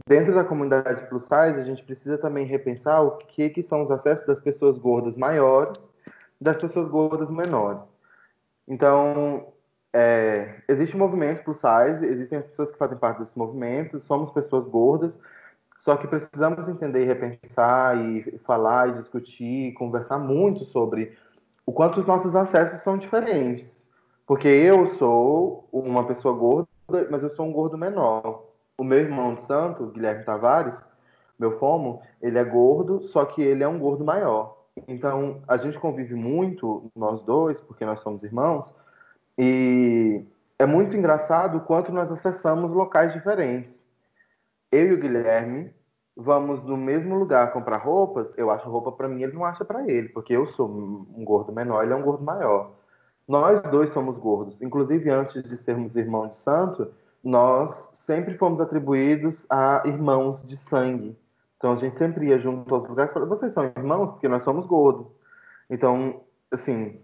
[0.08, 3.92] dentro da comunidade plus size a gente precisa também repensar o que, que são os
[3.92, 5.78] acessos das pessoas gordas maiores
[6.42, 7.84] das pessoas gordas menores.
[8.68, 9.54] Então,
[9.94, 14.32] é, existe um movimento plus size, existem as pessoas que fazem parte desse movimento, somos
[14.32, 15.20] pessoas gordas,
[15.78, 21.16] só que precisamos entender e repensar e falar e discutir, e conversar muito sobre
[21.64, 23.83] o quanto os nossos acessos são diferentes.
[24.26, 26.70] Porque eu sou uma pessoa gorda,
[27.10, 28.46] mas eu sou um gordo menor.
[28.78, 30.84] O meu irmão de santo, Guilherme Tavares,
[31.38, 34.58] meu fomo, ele é gordo, só que ele é um gordo maior.
[34.88, 38.74] Então, a gente convive muito, nós dois, porque nós somos irmãos,
[39.38, 40.26] e
[40.58, 43.86] é muito engraçado o quanto nós acessamos locais diferentes.
[44.72, 45.72] Eu e o Guilherme
[46.16, 49.88] vamos no mesmo lugar comprar roupas, eu acho roupa para mim, ele não acha para
[49.90, 52.72] ele, porque eu sou um gordo menor, ele é um gordo maior.
[53.28, 54.62] Nós dois somos gordos.
[54.62, 56.92] Inclusive, antes de sermos irmãos de santo,
[57.24, 61.18] nós sempre fomos atribuídos a irmãos de sangue.
[61.58, 64.12] Então, a gente sempre ia junto aos lugares e falava, vocês são irmãos?
[64.12, 65.08] Porque nós somos gordos.
[65.70, 67.00] Então, assim,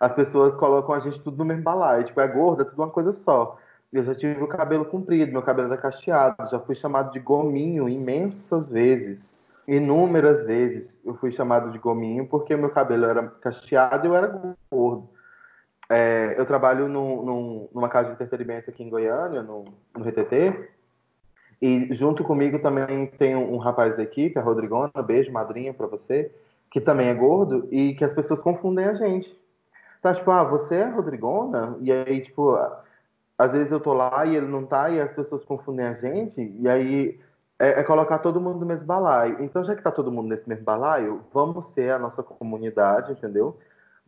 [0.00, 2.04] as pessoas colocam a gente tudo no mesmo balaio.
[2.04, 3.58] Tipo, é gorda, é tudo uma coisa só.
[3.92, 7.88] Eu já tive o cabelo comprido, meu cabelo era cacheado, já fui chamado de gominho
[7.88, 9.38] imensas vezes.
[9.66, 14.56] Inúmeras vezes eu fui chamado de gominho porque meu cabelo era cacheado e eu era
[14.70, 15.08] gordo.
[15.88, 19.64] É, eu trabalho numa casa de entretenimento aqui em Goiânia, no,
[19.96, 20.68] no RTT,
[21.60, 25.86] e junto comigo também tem um, um rapaz da equipe, a Rodrigona, beijo, madrinha para
[25.86, 26.30] você,
[26.70, 29.36] que também é gordo e que as pessoas confundem a gente.
[30.02, 31.76] Tá, tipo, ah, você é Rodrigona?
[31.80, 32.56] E aí, tipo,
[33.36, 36.40] às vezes eu tô lá e ele não tá, e as pessoas confundem a gente,
[36.60, 37.18] e aí
[37.58, 39.42] é, é, colocar todo mundo no mesmo balaio.
[39.42, 43.58] Então, já que tá todo mundo nesse mesmo balaio, vamos ser a nossa comunidade, entendeu?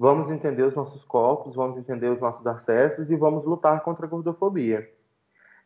[0.01, 4.09] Vamos entender os nossos corpos, vamos entender os nossos acessos e vamos lutar contra a
[4.09, 4.91] gordofobia.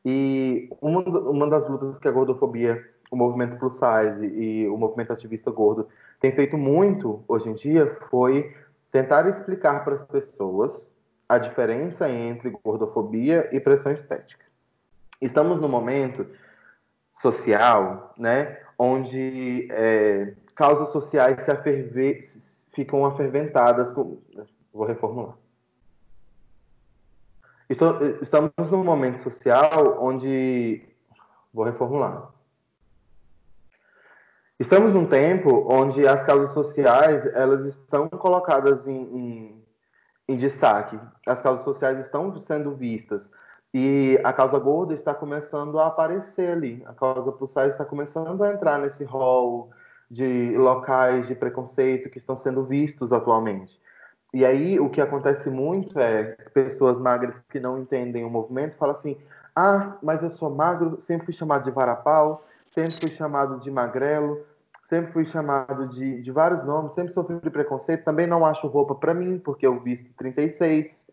[0.04, 5.12] E uma, uma das lutas que a gordofobia, o movimento plus size e o movimento
[5.12, 5.86] ativista gordo
[6.18, 8.52] tem feito muito hoje em dia foi
[8.90, 10.92] tentar explicar para as pessoas
[11.28, 14.44] a diferença entre gordofobia e pressão estética.
[15.22, 16.26] Estamos no momento
[17.22, 22.20] social, né, onde é, causas sociais se aferve,
[22.74, 23.92] ficam aferventadas.
[23.92, 24.18] Com...
[24.72, 25.36] Vou reformular.
[27.68, 30.86] Estamos num momento social onde.
[31.52, 32.30] Vou reformular.
[34.58, 39.64] Estamos num tempo onde as causas sociais elas estão colocadas em, em,
[40.28, 40.98] em destaque.
[41.26, 43.30] As causas sociais estão sendo vistas.
[43.72, 46.82] E a causa gorda está começando a aparecer ali.
[46.86, 49.70] A causa plus size está começando a entrar nesse rol
[50.10, 53.80] de locais de preconceito que estão sendo vistos atualmente.
[54.32, 58.94] E aí o que acontece muito é pessoas magras que não entendem o movimento falam
[58.94, 59.16] assim:
[59.54, 64.44] ah, mas eu sou magro, sempre fui chamado de varapau, sempre fui chamado de magrelo,
[64.84, 68.94] sempre fui chamado de, de vários nomes, sempre sofri de preconceito, também não acho roupa
[68.94, 71.06] para mim, porque eu visto 36.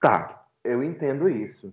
[0.00, 1.72] Tá, eu entendo isso.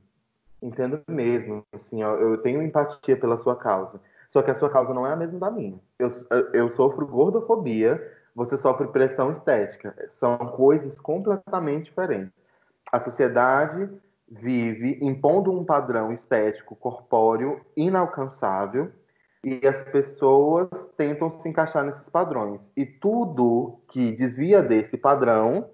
[0.62, 1.66] Entendo mesmo.
[1.74, 4.02] Assim, eu, eu tenho empatia pela sua causa.
[4.32, 5.80] Só que a sua causa não é a mesma da minha.
[6.00, 6.10] Eu,
[6.54, 8.02] eu sofro gordofobia,
[8.34, 9.94] você sofre pressão estética.
[10.08, 12.34] São coisas completamente diferentes.
[12.92, 13.90] A sociedade
[14.30, 18.90] vive impondo um padrão estético corpóreo inalcançável
[19.44, 22.70] e as pessoas tentam se encaixar nesses padrões.
[22.78, 25.70] E tudo que desvia desse padrão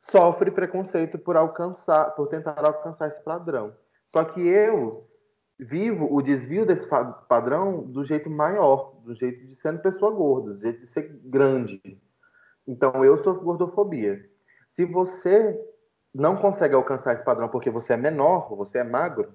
[0.00, 3.72] sofre preconceito por alcançar, por tentar alcançar esse padrão.
[4.08, 5.00] Só que eu
[5.62, 6.86] vivo o desvio desse
[7.28, 11.80] padrão do jeito maior, do jeito de sendo pessoa gorda, do jeito de ser grande.
[12.66, 14.24] Então eu sofro gordofobia.
[14.70, 15.58] Se você
[16.14, 19.34] não consegue alcançar esse padrão porque você é menor, você é magro,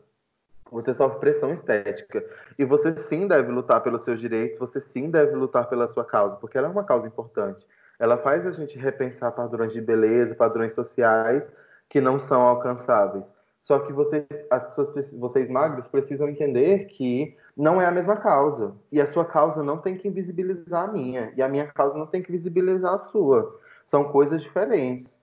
[0.72, 2.24] você sofre pressão estética.
[2.58, 6.38] E você sim deve lutar pelos seus direitos, você sim deve lutar pela sua causa,
[6.38, 7.66] porque ela é uma causa importante
[8.00, 11.52] ela faz a gente repensar padrões de beleza, padrões sociais
[11.90, 13.26] que não são alcançáveis.
[13.68, 18.74] Só que vocês, as pessoas, vocês magros, precisam entender que não é a mesma causa.
[18.90, 21.34] E a sua causa não tem que invisibilizar a minha.
[21.36, 23.60] E a minha causa não tem que visibilizar a sua.
[23.86, 25.18] São coisas diferentes.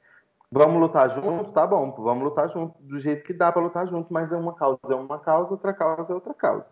[0.52, 1.52] Vamos lutar junto?
[1.52, 4.54] Tá bom, vamos lutar junto do jeito que dá para lutar junto, mas é uma
[4.54, 6.66] causa é uma causa, outra causa é outra causa.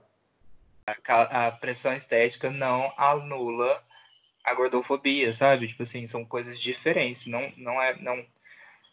[1.08, 3.82] A, a pressão estética não anula
[4.44, 5.68] a gordofobia, sabe?
[5.68, 7.26] Tipo assim, são coisas diferentes.
[7.26, 8.22] Não, não é, não,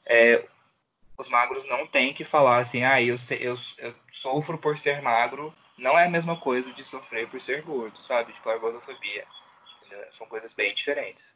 [0.08, 0.46] é,
[1.20, 5.54] os magros não têm que falar assim, ah, eu, eu, eu sofro por ser magro.
[5.78, 8.32] Não é a mesma coisa de sofrer por ser gordo, sabe?
[8.32, 9.26] Tipo, a gordofobia.
[10.12, 11.36] São coisas bem diferentes.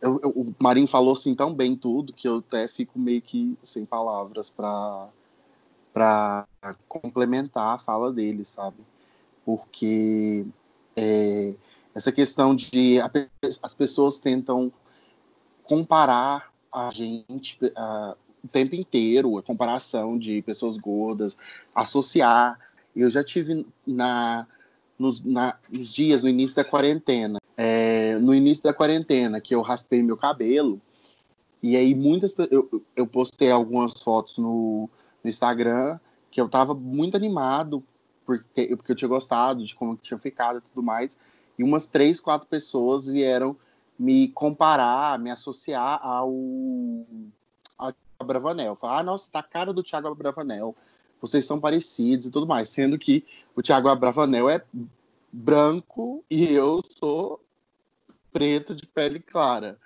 [0.00, 3.58] Eu, eu, o Marinho falou assim tão bem tudo que eu até fico meio que
[3.62, 5.08] sem palavras para
[5.92, 6.46] para
[6.86, 8.76] complementar a fala dele, sabe?
[9.44, 10.46] Porque
[10.94, 11.56] é,
[11.92, 12.98] essa questão de
[13.60, 14.72] as pessoas tentam
[15.64, 21.36] comparar a gente uh, o tempo inteiro, a comparação de pessoas gordas,
[21.74, 22.58] associar.
[22.94, 24.46] Eu já tive na
[24.98, 29.62] nos, na, nos dias no início da quarentena, é, no início da quarentena, que eu
[29.62, 30.80] raspei meu cabelo,
[31.62, 34.90] e aí muitas eu, eu postei algumas fotos no,
[35.22, 35.98] no Instagram
[36.30, 37.82] que eu estava muito animado
[38.28, 41.16] porque, porque eu tinha gostado de como tinha ficado e tudo mais.
[41.58, 43.56] E umas três, quatro pessoas vieram
[43.98, 46.30] me comparar, me associar ao,
[47.78, 47.92] ao
[48.24, 48.74] Bravanel.
[48.74, 50.74] Falar, ah, nossa, tá a cara do Thiago Bravanel.
[51.20, 52.68] Vocês são parecidos e tudo mais.
[52.68, 54.62] Sendo que o Thiago Bravanel é
[55.32, 57.40] branco e eu sou
[58.32, 59.78] preto de pele clara.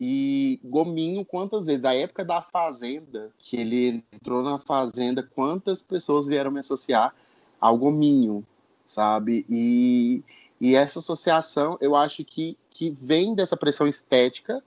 [0.00, 6.26] E Gominho, quantas vezes, da época da Fazenda, que ele entrou na Fazenda, quantas pessoas
[6.26, 7.14] vieram me associar
[7.60, 8.44] ao Gominho,
[8.84, 9.46] sabe?
[9.48, 10.24] E
[10.62, 14.62] e essa associação, eu acho que, que vem dessa pressão estética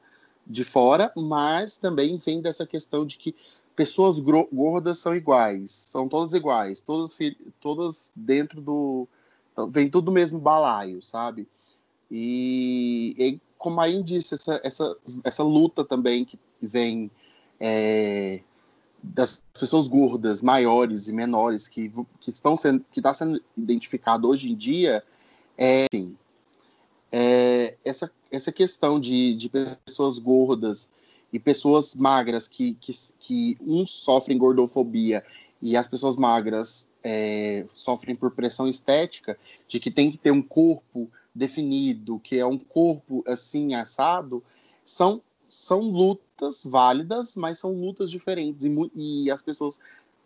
[0.45, 3.35] de fora, mas também vem dessa questão de que
[3.75, 7.17] pessoas gordas são iguais, são todas iguais, todas,
[7.59, 9.07] todas dentro do.
[9.69, 11.47] Vem tudo do mesmo balaio, sabe?
[12.11, 17.09] E, e como a disse, essa, essa, essa luta também que vem
[17.59, 18.41] é,
[19.01, 24.51] das pessoas gordas, maiores e menores, que, que estão sendo, que está sendo identificado hoje
[24.51, 25.03] em dia,
[25.57, 26.17] é, enfim,
[27.17, 30.89] é, essa, essa questão de, de pessoas gordas
[31.31, 35.23] e pessoas magras que, que, que uns sofrem gordofobia
[35.61, 40.41] e as pessoas magras é, sofrem por pressão estética, de que tem que ter um
[40.41, 44.43] corpo definido, que é um corpo assim assado,
[44.83, 48.65] são, são lutas válidas, mas são lutas diferentes.
[48.65, 49.79] E, e as pessoas,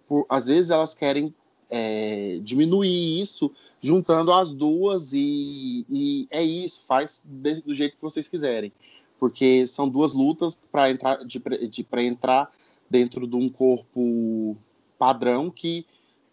[0.07, 1.35] por, às vezes, elas querem
[1.69, 8.27] é, diminuir isso juntando as duas e, e, é isso, faz do jeito que vocês
[8.27, 8.71] quiserem.
[9.19, 12.51] porque são duas lutas para entrar de, de entrar
[12.89, 14.57] dentro de um corpo
[14.97, 15.85] padrão que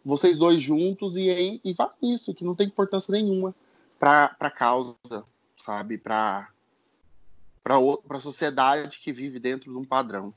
[0.05, 3.55] vocês dois juntos e aí e vai nisso que não tem importância nenhuma
[3.99, 4.97] para a causa
[5.65, 6.49] sabe para
[7.65, 10.33] a sociedade que vive dentro de um padrão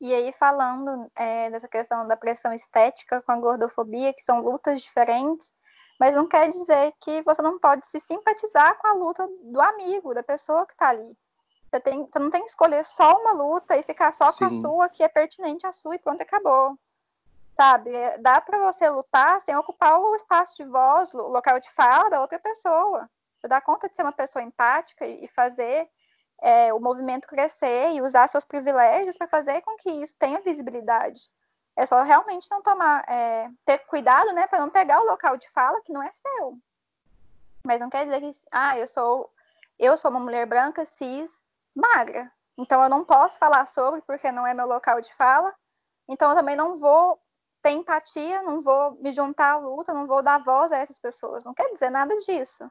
[0.00, 4.80] E aí, falando é, dessa questão da pressão estética com a gordofobia, que são lutas
[4.80, 5.52] diferentes,
[5.98, 10.14] mas não quer dizer que você não pode se simpatizar com a luta do amigo,
[10.14, 11.14] da pessoa que está ali.
[11.70, 14.38] Você, tem, você não tem que escolher só uma luta e ficar só Sim.
[14.38, 16.78] com a sua, que é pertinente à sua, e pronto, acabou.
[17.54, 17.94] Sabe?
[17.94, 22.08] É, dá para você lutar sem ocupar o espaço de voz, o local de fala
[22.08, 23.06] da outra pessoa.
[23.38, 25.88] Você dá conta de ser uma pessoa empática e fazer
[26.40, 31.28] é, o movimento crescer e usar seus privilégios para fazer com que isso tenha visibilidade.
[31.76, 35.48] É só realmente não tomar, é, ter cuidado, né, para não pegar o local de
[35.50, 36.58] fala que não é seu.
[37.64, 39.30] Mas não quer dizer que, ah, eu sou,
[39.78, 41.30] eu sou uma mulher branca, cis,
[41.74, 42.30] magra.
[42.58, 45.54] Então eu não posso falar sobre porque não é meu local de fala.
[46.08, 47.20] Então eu também não vou
[47.62, 51.44] ter empatia, não vou me juntar à luta, não vou dar voz a essas pessoas.
[51.44, 52.70] Não quer dizer nada disso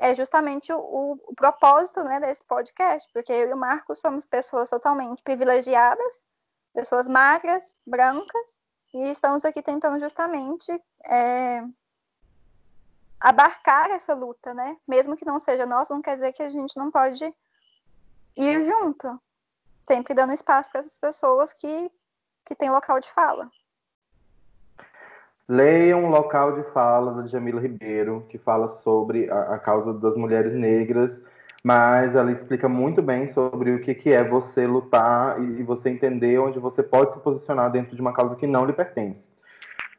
[0.00, 4.70] é justamente o, o, propósito né, desse podcast, porque eu e o Marcos somos pessoas
[4.70, 6.24] totalmente privilegiadas,
[6.72, 8.58] pessoas magras, brancas,
[8.94, 10.72] e estamos aqui tentando justamente
[11.04, 11.62] é,
[13.20, 14.76] abarcar essa luta, né?
[14.86, 17.24] Mesmo que não seja nossa, não quer dizer que a gente não pode
[18.36, 19.20] ir junto,
[19.86, 21.90] sempre dando espaço para essas pessoas que,
[22.44, 23.50] que têm local de fala.
[25.50, 30.52] Leiam Local de Fala, da Jamila Ribeiro, que fala sobre a, a, causa das mulheres
[30.52, 31.24] negras,
[31.64, 35.88] mas ela explica muito bem sobre o que, que é você lutar e, e você
[35.88, 39.30] entender onde você pode se posicionar dentro de uma causa que não lhe pertence.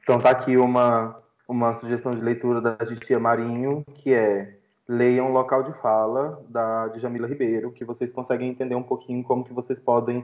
[0.03, 4.55] Então tá aqui uma, uma sugestão de leitura da Titia Marinho, que é
[4.87, 9.53] leiam Local de Fala, da Jamila Ribeiro, que vocês conseguem entender um pouquinho como que
[9.53, 10.23] vocês podem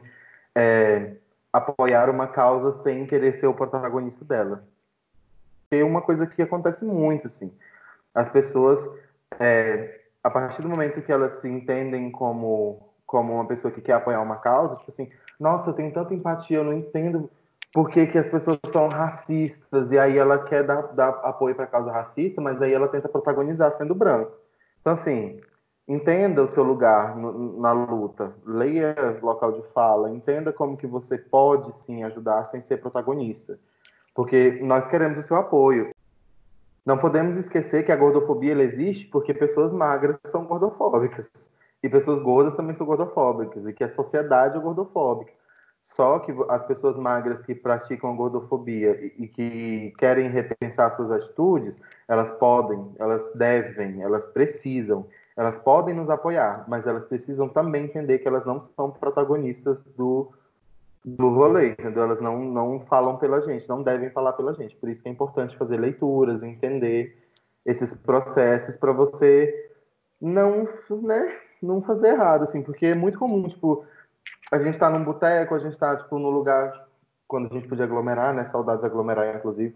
[0.53, 1.15] é,
[1.51, 4.63] apoiar uma causa sem querer ser o protagonista dela
[5.79, 7.51] é uma coisa que acontece muito, assim.
[8.13, 8.79] As pessoas,
[9.39, 13.93] é, a partir do momento que elas se entendem como, como uma pessoa que quer
[13.93, 15.09] apoiar uma causa, tipo assim,
[15.39, 17.29] nossa, eu tenho tanta empatia, eu não entendo
[17.73, 21.65] por que, que as pessoas são racistas, e aí ela quer dar, dar apoio para
[21.65, 24.31] a causa racista, mas aí ela tenta protagonizar sendo branco.
[24.79, 25.41] Então, assim,
[25.85, 31.17] entenda o seu lugar no, na luta, leia local de fala, entenda como que você
[31.17, 33.59] pode, sim, ajudar sem ser protagonista
[34.15, 35.93] porque nós queremos o seu apoio.
[36.85, 41.29] Não podemos esquecer que a gordofobia existe porque pessoas magras são gordofóbicas
[41.83, 45.33] e pessoas gordas também são gordofóbicas e que a sociedade é gordofóbica.
[45.83, 51.11] Só que as pessoas magras que praticam a gordofobia e, e que querem repensar suas
[51.11, 51.75] atitudes,
[52.07, 55.05] elas podem, elas devem, elas precisam,
[55.37, 60.31] elas podem nos apoiar, mas elas precisam também entender que elas não são protagonistas do
[61.05, 62.03] do rolê, entendeu?
[62.03, 64.75] Elas não, não falam pela gente, não devem falar pela gente.
[64.75, 67.15] Por isso que é importante fazer leituras, entender
[67.63, 69.71] esses processos para você
[70.19, 70.67] não,
[71.03, 73.85] né, não fazer errado, assim, porque é muito comum, tipo,
[74.51, 76.87] a gente tá num boteco, a gente tá, tipo, no lugar,
[77.27, 79.75] quando a gente podia aglomerar, né, saudades aglomerar, inclusive,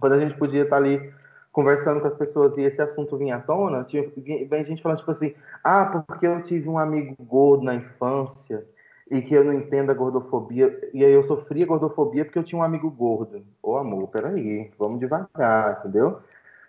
[0.00, 1.12] quando a gente podia estar tá ali
[1.52, 4.10] conversando com as pessoas e esse assunto vinha à tona, tinha,
[4.48, 8.64] vem gente falando, tipo assim, ah, porque eu tive um amigo gordo na infância,
[9.10, 10.90] e que eu não entendo a gordofobia.
[10.92, 13.42] E aí eu sofria gordofobia porque eu tinha um amigo gordo.
[13.62, 16.18] Ô amor, peraí, vamos devagar, entendeu?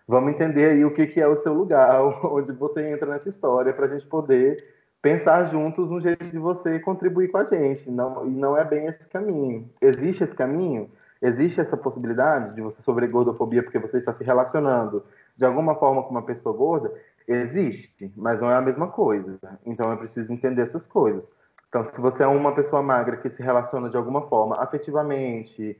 [0.08, 3.74] Vamos entender aí o que, que é o seu lugar, onde você entra nessa história,
[3.74, 4.58] para a gente poder
[5.02, 7.90] pensar juntos no jeito de você contribuir com a gente.
[7.92, 9.70] Não, e não é bem esse caminho.
[9.82, 10.90] Existe esse caminho?
[11.22, 15.04] Existe essa possibilidade de você sofrer gordofobia porque você está se relacionando
[15.38, 16.92] de alguma forma com uma pessoa gorda?
[17.28, 19.38] Existe, mas não é a mesma coisa.
[19.66, 21.28] Então é preciso entender essas coisas.
[21.70, 25.80] Então, se você é uma pessoa magra que se relaciona de alguma forma afetivamente,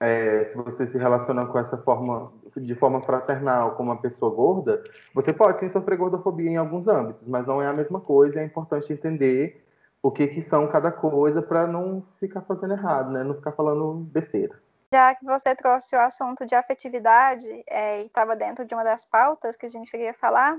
[0.00, 4.82] é, se você se relaciona com essa forma, de forma fraternal com uma pessoa gorda,
[5.14, 8.40] você pode sim sofrer gordofobia em alguns âmbitos, mas não é a mesma coisa.
[8.40, 9.64] É importante entender
[10.02, 13.22] o que, que são cada coisa para não ficar fazendo errado, né?
[13.22, 14.60] Não ficar falando besteira.
[14.92, 19.04] Já que você trouxe o assunto de afetividade é, e estava dentro de uma das
[19.04, 20.56] pautas que a gente queria falar,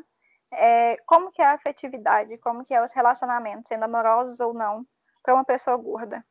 [0.52, 4.86] é, como que é a afetividade, como que é os relacionamentos, sendo amorosos ou não,
[5.24, 6.24] para uma pessoa gorda?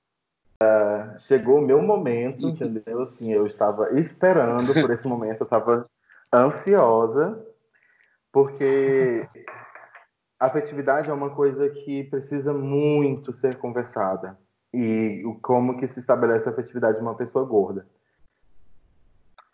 [0.62, 3.02] Uh, chegou o meu momento, entendeu?
[3.02, 5.86] Assim, eu estava esperando por esse momento, eu estava
[6.32, 7.46] ansiosa,
[8.32, 9.28] porque
[10.38, 14.38] a afetividade é uma coisa que precisa muito ser conversada.
[14.72, 17.86] E como que se estabelece a afetividade de uma pessoa gorda.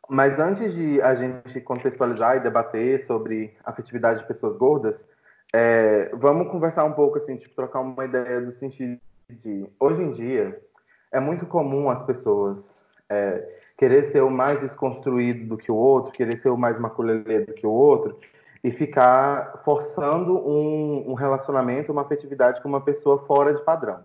[0.09, 5.07] Mas antes de a gente contextualizar e debater sobre afetividade de pessoas gordas,
[5.53, 9.01] é, vamos conversar um pouco, assim, tipo, trocar uma ideia do sentido
[9.31, 9.67] de...
[9.81, 10.61] Hoje em dia,
[11.13, 13.47] é muito comum as pessoas é,
[13.79, 17.55] querer ser o mais desconstruído do que o outro, querer ser o mais maculelê do
[17.55, 18.19] que o outro,
[18.63, 24.05] e ficar forçando um, um relacionamento, uma afetividade com uma pessoa fora de padrão.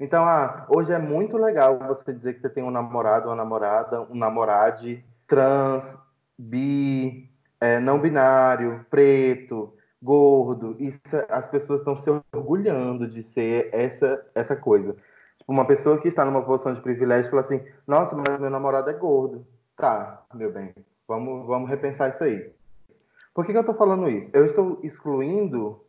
[0.00, 4.02] Então, ah, hoje é muito legal você dizer que você tem um namorado, uma namorada,
[4.02, 5.98] um namorade trans,
[6.38, 10.76] bi, é, não binário, preto, gordo.
[10.78, 14.94] Isso, as pessoas estão se orgulhando de ser essa, essa coisa.
[15.38, 18.90] Tipo, uma pessoa que está numa posição de privilégio fala assim: Nossa, mas meu namorado
[18.90, 19.46] é gordo.
[19.76, 20.74] Tá, meu bem,
[21.08, 22.52] vamos, vamos repensar isso aí.
[23.34, 24.30] Por que, que eu estou falando isso?
[24.32, 25.80] Eu estou excluindo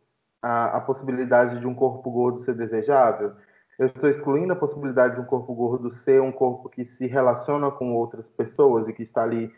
[0.42, 3.32] a, a possibilidade de um corpo gordo ser desejável?
[3.78, 7.70] Eu estou excluindo a possibilidade de um corpo gordo ser um corpo que se relaciona
[7.70, 9.52] com outras pessoas e que está ali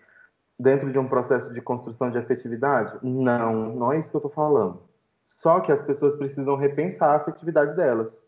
[0.58, 2.98] dentro de um processo de construção de afetividade?
[3.02, 4.82] Não, não é isso que eu estou falando.
[5.24, 8.26] Só que as pessoas precisam repensar a afetividade delas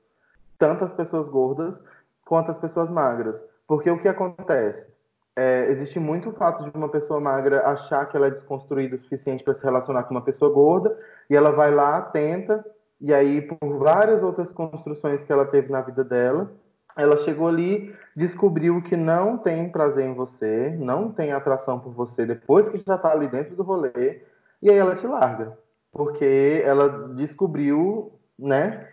[0.60, 1.82] tanto as pessoas gordas
[2.24, 3.42] quanto as pessoas magras.
[3.66, 4.86] Porque o que acontece?
[5.34, 8.98] É, existe muito o fato de uma pessoa magra achar que ela é desconstruída o
[8.98, 10.96] suficiente para se relacionar com uma pessoa gorda,
[11.30, 12.64] e ela vai lá, tenta,
[13.00, 16.52] e aí, por várias outras construções que ela teve na vida dela,
[16.96, 22.26] ela chegou ali, descobriu que não tem prazer em você, não tem atração por você
[22.26, 24.22] depois que já está ali dentro do rolê,
[24.60, 25.56] e aí ela te larga.
[25.90, 28.88] Porque ela descobriu, né,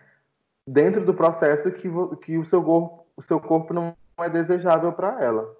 [0.66, 1.88] dentro do processo que,
[2.22, 5.54] que o, seu corpo, o seu corpo não é desejável para ela.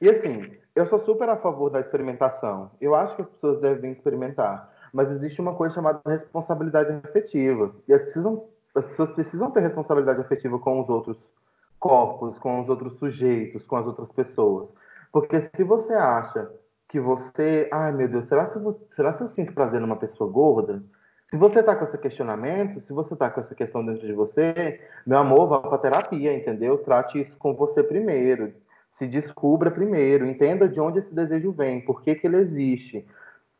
[0.00, 2.70] E assim, eu sou super a favor da experimentação.
[2.80, 4.70] Eu acho que as pessoas devem experimentar.
[4.96, 7.70] Mas existe uma coisa chamada responsabilidade afetiva.
[7.86, 8.44] E as, precisam,
[8.74, 11.34] as pessoas precisam ter responsabilidade afetiva com os outros
[11.78, 14.70] corpos, com os outros sujeitos, com as outras pessoas.
[15.12, 16.50] Porque se você acha
[16.88, 17.68] que você.
[17.70, 20.82] Ai meu Deus, será que, eu, será eu sinto prazer numa pessoa gorda?
[21.26, 24.80] Se você está com esse questionamento, se você está com essa questão dentro de você,
[25.06, 26.78] meu amor, vá para terapia, entendeu?
[26.78, 28.54] Trate isso com você primeiro.
[28.90, 33.06] Se descubra primeiro, entenda de onde esse desejo vem, por que, que ele existe.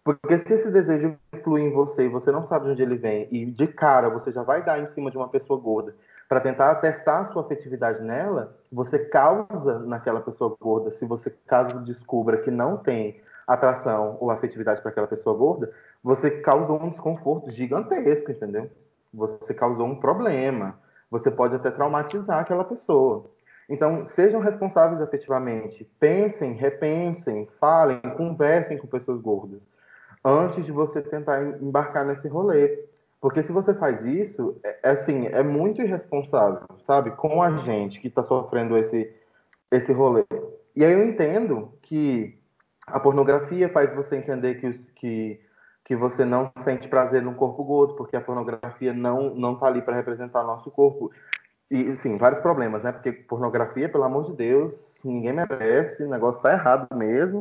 [0.06, 3.26] Porque se esse desejo flui em você e você não sabe de onde ele vem,
[3.28, 5.96] e de cara você já vai dar em cima de uma pessoa gorda
[6.28, 11.80] para tentar testar a sua afetividade nela, você causa naquela pessoa gorda, se você caso
[11.80, 15.72] descubra que não tem atração ou afetividade para aquela pessoa gorda,
[16.04, 18.70] você causou um desconforto gigantesco, entendeu?
[19.12, 20.78] Você causou um problema.
[21.10, 23.28] Você pode até traumatizar aquela pessoa.
[23.68, 25.84] Então, sejam responsáveis afetivamente.
[25.98, 29.60] Pensem, repensem, falem, conversem com pessoas gordas
[30.26, 32.84] antes de você tentar embarcar nesse rolê.
[33.20, 37.12] Porque se você faz isso, é, é assim, é muito irresponsável, sabe?
[37.12, 39.14] Com a gente que está sofrendo esse,
[39.70, 40.24] esse rolê.
[40.74, 42.38] E aí eu entendo que
[42.86, 45.40] a pornografia faz você entender que, os, que
[45.86, 49.80] que você não sente prazer no corpo gordo, porque a pornografia não não tá ali
[49.80, 51.12] para representar o nosso corpo.
[51.70, 52.90] E, sim, vários problemas, né?
[52.90, 54.74] Porque pornografia, pelo amor de Deus,
[55.04, 57.40] ninguém merece, o negócio tá errado mesmo.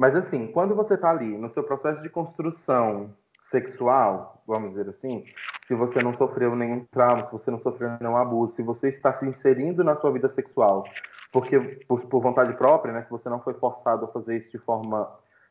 [0.00, 3.14] Mas, assim, quando você tá ali no seu processo de construção
[3.50, 5.26] sexual, vamos dizer assim,
[5.68, 9.12] se você não sofreu nenhum trauma, se você não sofreu nenhum abuso, se você está
[9.12, 10.84] se inserindo na sua vida sexual,
[11.30, 13.02] porque por, por vontade própria, né?
[13.02, 15.06] Se você não foi forçado a fazer isso de forma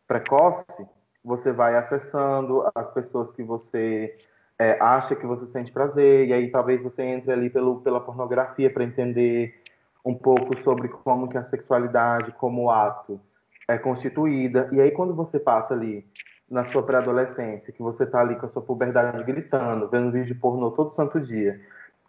[0.07, 0.83] precoce,
[1.23, 4.17] você vai acessando as pessoas que você
[4.57, 8.73] é, acha que você sente prazer, e aí talvez você entre ali pelo, pela pornografia
[8.73, 9.61] para entender
[10.03, 13.21] um pouco sobre como que a sexualidade como ato
[13.69, 14.69] é constituída.
[14.71, 16.05] E aí quando você passa ali
[16.49, 20.71] na sua pré-adolescência, que você tá ali com a sua puberdade gritando, vendo vídeo pornô
[20.71, 21.61] todo santo dia,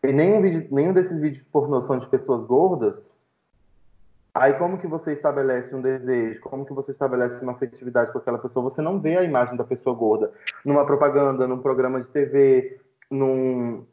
[0.03, 2.95] e nenhum, vídeo, nenhum desses vídeos pornô são de pessoas gordas,
[4.33, 6.41] Aí como que você estabelece um desejo?
[6.43, 8.71] Como que você estabelece uma afetividade com aquela pessoa?
[8.71, 10.33] Você não vê a imagem da pessoa gorda
[10.65, 12.79] numa propaganda, num programa de TV,
[13.11, 13.85] num,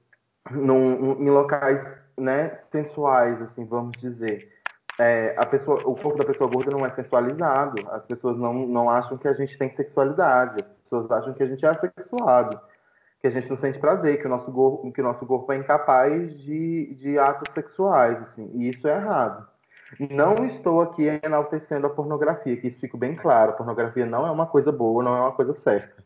[0.51, 4.56] num, em locais né, sensuais, assim, vamos dizer.
[4.99, 7.75] É, a pessoa, o corpo da pessoa gorda não é sensualizado.
[7.91, 10.63] As pessoas não, não acham que a gente tem sexualidade.
[10.63, 12.59] As pessoas acham que a gente é assexuado,
[13.21, 15.57] que a gente não sente prazer, que o nosso corpo, que o nosso corpo é
[15.57, 18.49] incapaz de, de atos sexuais, assim.
[18.55, 19.47] E isso é errado.
[19.99, 23.51] Não estou aqui enaltecendo a pornografia, que isso fique bem claro.
[23.51, 26.03] A pornografia não é uma coisa boa, não é uma coisa certa.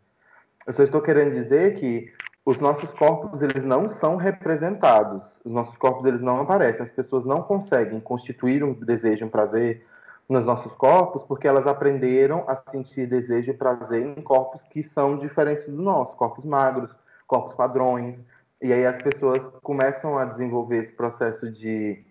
[0.67, 2.11] Eu só estou querendo dizer que
[2.45, 5.39] os nossos corpos eles não são representados.
[5.45, 6.83] Os nossos corpos eles não aparecem.
[6.83, 9.85] As pessoas não conseguem constituir um desejo, um prazer
[10.27, 15.17] nos nossos corpos porque elas aprenderam a sentir desejo e prazer em corpos que são
[15.17, 16.95] diferentes do nosso, corpos magros,
[17.27, 18.23] corpos padrões.
[18.61, 22.05] E aí as pessoas começam a desenvolver esse processo de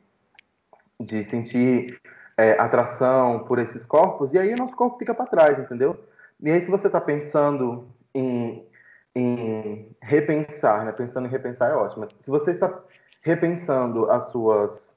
[1.01, 1.99] de sentir
[2.37, 5.99] é, atração por esses corpos, e aí o nosso corpo fica para trás, entendeu?
[6.43, 8.66] E aí, se você está pensando em,
[9.14, 10.92] em repensar, né?
[10.92, 12.82] Pensando em repensar é ótimo, mas se você está
[13.22, 14.96] repensando as suas,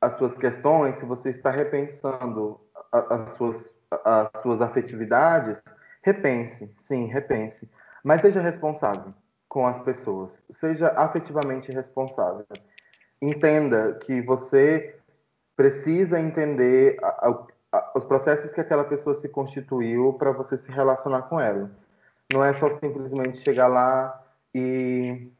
[0.00, 2.60] as suas questões, se você está repensando
[2.92, 5.62] as suas, as suas afetividades,
[6.02, 7.68] repense, sim, repense.
[8.04, 9.12] Mas seja responsável
[9.48, 10.32] com as pessoas.
[10.50, 12.46] Seja afetivamente responsável.
[13.20, 14.96] Entenda que você
[15.56, 21.22] precisa entender a, a, os processos que aquela pessoa se constituiu para você se relacionar
[21.22, 21.70] com ela.
[22.32, 24.24] Não é só simplesmente chegar lá
[24.54, 25.30] e,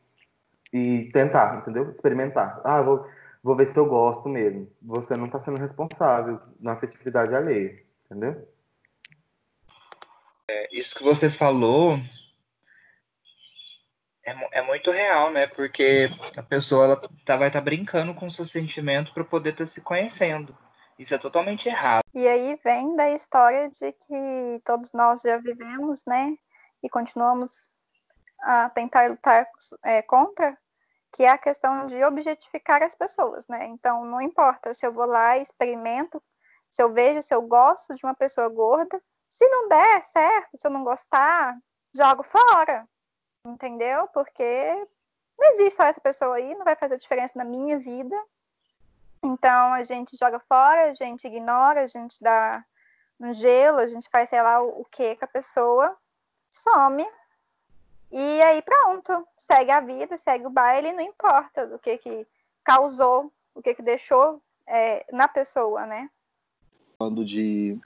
[0.72, 1.90] e tentar, entendeu?
[1.90, 2.60] Experimentar.
[2.64, 3.06] Ah, vou,
[3.42, 4.70] vou ver se eu gosto mesmo.
[4.82, 8.48] Você não está sendo responsável na afetividade alheia, entendeu?
[10.48, 11.98] É, isso que você falou
[14.26, 15.46] é, é muito real, né?
[15.46, 19.50] Porque a pessoa ela tá, vai estar tá brincando com o seu sentimento para poder
[19.50, 20.56] estar tá se conhecendo.
[20.98, 22.02] Isso é totalmente errado.
[22.12, 26.36] E aí vem da história de que todos nós já vivemos, né?
[26.86, 27.52] E continuamos
[28.40, 29.46] a tentar lutar
[29.82, 30.56] é, contra,
[31.12, 33.66] que é a questão de objetificar as pessoas, né?
[33.66, 36.22] Então, não importa se eu vou lá e experimento,
[36.70, 40.66] se eu vejo, se eu gosto de uma pessoa gorda, se não der certo, se
[40.66, 41.58] eu não gostar,
[41.94, 42.88] jogo fora
[43.46, 44.08] entendeu?
[44.08, 44.74] Porque
[45.38, 48.16] não existe só essa pessoa aí, não vai fazer diferença na minha vida.
[49.22, 52.64] Então a gente joga fora, a gente ignora, a gente dá
[53.20, 55.96] um gelo, a gente faz sei lá o, que com a pessoa,
[56.56, 57.06] some.
[58.10, 62.26] E aí pronto, segue a vida, segue o baile, não importa do que que
[62.64, 66.08] causou, o que que deixou é, na pessoa, né?
[66.98, 67.78] Falando de,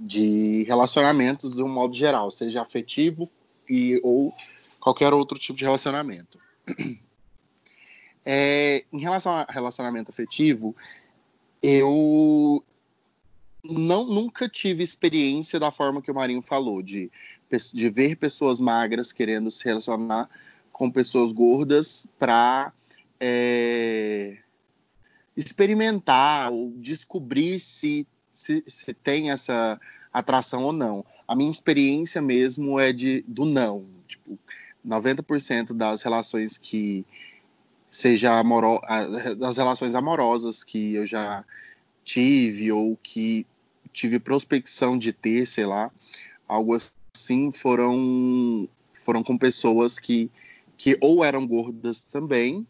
[0.00, 3.30] de relacionamentos de um modo geral, seja afetivo,
[3.68, 4.34] e, ou
[4.80, 6.40] qualquer outro tipo de relacionamento.
[8.30, 10.76] É, em relação a relacionamento afetivo,
[11.62, 12.62] eu
[13.64, 17.10] não nunca tive experiência da forma que o Marinho falou, de,
[17.72, 20.28] de ver pessoas magras querendo se relacionar
[20.72, 22.72] com pessoas gordas para
[23.18, 24.38] é,
[25.36, 29.80] experimentar ou descobrir se, se, se tem essa
[30.12, 31.04] atração ou não.
[31.26, 33.86] A minha experiência mesmo é de do não.
[34.06, 34.38] Tipo,
[34.86, 37.04] 90% das relações que
[37.86, 38.80] seja amoro
[39.36, 41.44] das relações amorosas que eu já
[42.08, 43.46] tive ou que
[43.92, 45.90] tive prospecção de ter, sei lá,
[46.48, 46.74] algo
[47.14, 48.66] assim, foram
[49.04, 50.30] foram com pessoas que
[50.74, 52.66] que ou eram gordas também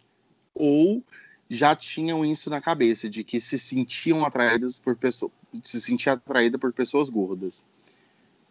[0.53, 1.05] ou
[1.49, 5.31] já tinham isso na cabeça de que se sentiam atraídas por pessoas
[5.63, 7.65] se sentia atraída por pessoas gordas.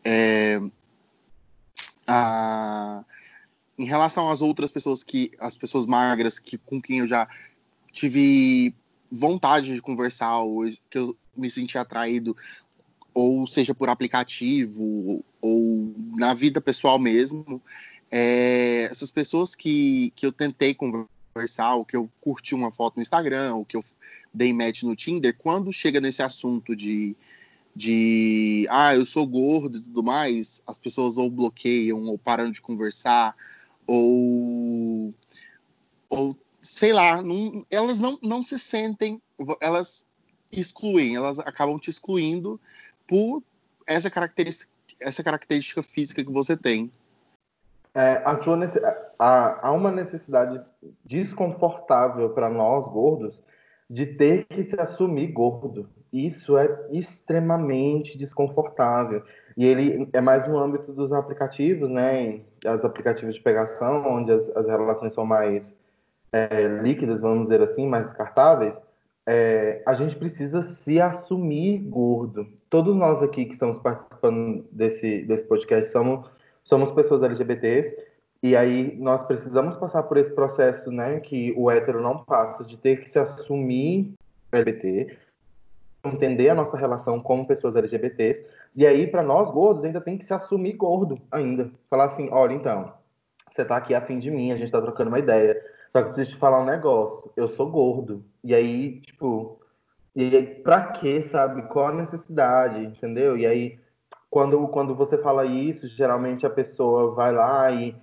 [0.06, 0.60] É,
[2.08, 3.04] a,
[3.78, 7.28] em relação às outras pessoas que as pessoas magras que com quem eu já
[7.92, 8.74] tive
[9.12, 12.36] vontade de conversar ou que eu me senti atraído
[13.14, 17.62] ou seja por aplicativo ou na vida pessoal mesmo
[18.12, 23.02] é, essas pessoas que, que eu tentei conversar ou que eu curti uma foto no
[23.02, 23.84] Instagram ou que eu
[24.34, 27.16] dei match no Tinder, quando chega nesse assunto de,
[27.76, 32.62] de ah, eu sou gordo e tudo mais, as pessoas ou bloqueiam, ou param de
[32.62, 33.36] conversar,
[33.86, 35.14] ou,
[36.10, 36.38] ou
[36.68, 39.22] sei lá, não, elas não, não se sentem,
[39.62, 40.06] elas
[40.52, 42.60] excluem, elas acabam te excluindo
[43.08, 43.42] por
[43.86, 46.92] essa característica, essa característica física que você tem.
[47.96, 48.60] É, a sua,
[49.18, 50.62] há, uma necessidade
[51.04, 53.42] desconfortável para nós gordos
[53.90, 55.90] de ter que se assumir gordo.
[56.12, 59.24] Isso é extremamente desconfortável.
[59.56, 62.42] E ele é mais no âmbito dos aplicativos, né?
[62.66, 65.76] Os aplicativos de pegação, onde as, as relações são mais
[66.38, 68.76] é, líquidas, vamos dizer assim, mais descartáveis.
[69.26, 72.48] É, a gente precisa se assumir gordo.
[72.70, 76.30] Todos nós aqui que estamos participando desse, desse podcast somos,
[76.64, 77.96] somos pessoas LGBTs
[78.42, 82.78] e aí nós precisamos passar por esse processo, né, que o hétero não passa, de
[82.78, 84.14] ter que se assumir
[84.52, 85.18] LGBT,
[86.06, 88.46] entender a nossa relação como pessoas LGBTs.
[88.76, 91.72] E aí, para nós gordos, ainda tem que se assumir gordo ainda.
[91.90, 92.94] Falar assim, olha, então,
[93.50, 95.60] você tá aqui afim de mim, a gente tá trocando uma ideia.
[95.98, 98.24] Só que preciso te falar um negócio, eu sou gordo.
[98.44, 99.60] E aí, tipo,
[100.16, 101.64] e aí, pra quê, sabe?
[101.64, 103.36] Qual a necessidade, entendeu?
[103.36, 103.80] E aí,
[104.30, 107.96] quando, quando você fala isso, geralmente a pessoa vai lá e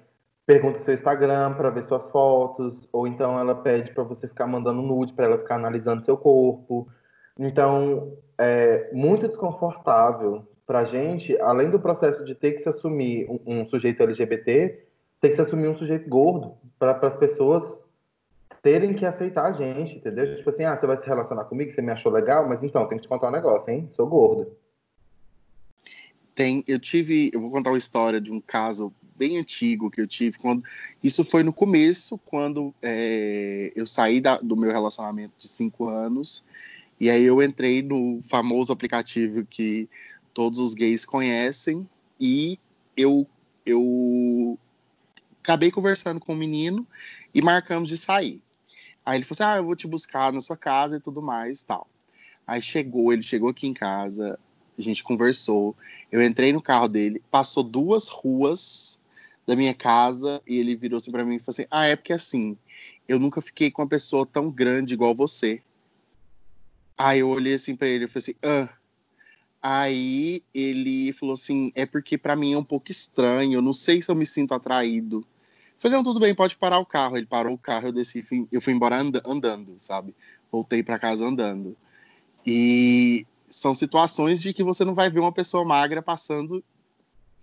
[0.44, 4.82] pergunta seu Instagram para ver suas fotos, ou então ela pede para você ficar mandando
[4.82, 6.88] nude para ela ficar analisando seu corpo.
[7.38, 13.30] Então, é muito desconfortável para a gente, além do processo de ter que se assumir
[13.30, 14.84] um, um sujeito LGBT,
[15.20, 17.83] ter que se assumir um sujeito gordo para as pessoas
[18.64, 20.34] terem que aceitar a gente, entendeu?
[20.36, 22.96] Tipo assim, ah, você vai se relacionar comigo, você me achou legal, mas então, tem
[22.96, 23.90] que te contar um negócio, hein?
[23.92, 24.56] Sou gordo.
[26.34, 30.08] Tem, eu tive, eu vou contar uma história de um caso bem antigo que eu
[30.08, 30.64] tive quando
[31.00, 36.42] isso foi no começo quando é, eu saí da, do meu relacionamento de cinco anos
[36.98, 39.88] e aí eu entrei no famoso aplicativo que
[40.32, 41.88] todos os gays conhecem
[42.18, 42.58] e
[42.96, 43.24] eu
[43.64, 44.58] eu
[45.44, 46.84] acabei conversando com o menino
[47.32, 48.42] e marcamos de sair.
[49.04, 51.62] Aí ele falou assim: "Ah, eu vou te buscar na sua casa e tudo mais,
[51.62, 51.86] tal".
[52.46, 54.38] Aí chegou, ele chegou aqui em casa,
[54.78, 55.76] a gente conversou.
[56.12, 58.98] Eu entrei no carro dele, passou duas ruas
[59.46, 62.12] da minha casa e ele virou assim para mim e falou assim: "Ah, é porque
[62.12, 62.56] assim,
[63.08, 65.62] eu nunca fiquei com uma pessoa tão grande igual você".
[66.96, 68.68] Aí eu olhei assim para ele e falei assim: "Ah".
[69.62, 74.02] Aí ele falou assim: "É porque para mim é um pouco estranho, eu não sei
[74.02, 75.26] se eu me sinto atraído".
[75.84, 77.14] Falei: "Não, tudo bem, pode parar o carro".
[77.14, 80.14] Ele parou o carro, eu desci, fui, eu fui embora andando, sabe?
[80.50, 81.76] Voltei para casa andando.
[82.46, 86.64] E são situações de que você não vai ver uma pessoa magra passando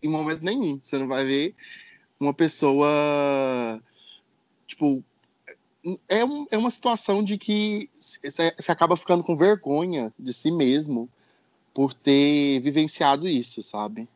[0.01, 0.79] em momento nenhum.
[0.83, 1.55] Você não vai ver
[2.19, 3.79] uma pessoa.
[4.65, 5.03] Tipo.
[6.07, 7.91] É, um, é uma situação de que
[8.23, 11.07] você acaba ficando com vergonha de si mesmo
[11.75, 14.07] por ter vivenciado isso, sabe?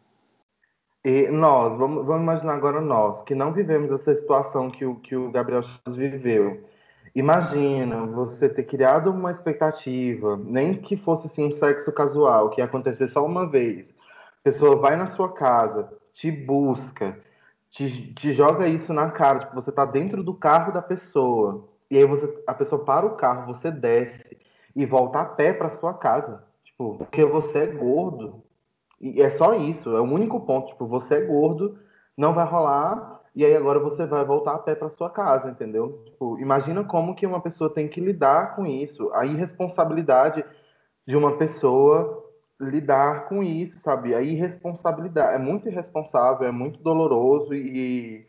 [1.06, 5.16] E nós, vamos, vamos imaginar agora nós, que não vivemos essa situação que o, que
[5.16, 6.68] o Gabriel viveu.
[7.14, 12.66] Imagina você ter criado uma expectativa, nem que fosse assim, um sexo casual, que ia
[12.66, 13.94] acontecer só uma vez.
[14.40, 17.20] A pessoa vai na sua casa, te busca,
[17.70, 21.70] te, te joga isso na cara, tipo, você tá dentro do carro da pessoa.
[21.92, 24.36] E aí você, a pessoa para o carro, você desce
[24.76, 26.44] e volta a pé para sua casa.
[26.64, 28.44] Tipo, porque você é gordo.
[29.00, 30.68] E é só isso, é o único ponto.
[30.68, 31.78] Tipo, você é gordo,
[32.18, 36.02] não vai rolar e aí agora você vai voltar a pé para sua casa, entendeu?
[36.06, 40.44] Tipo, imagina como que uma pessoa tem que lidar com isso, a irresponsabilidade
[41.06, 42.24] de uma pessoa
[42.60, 44.16] lidar com isso, sabe?
[44.16, 48.26] A irresponsabilidade é muito irresponsável, é muito doloroso e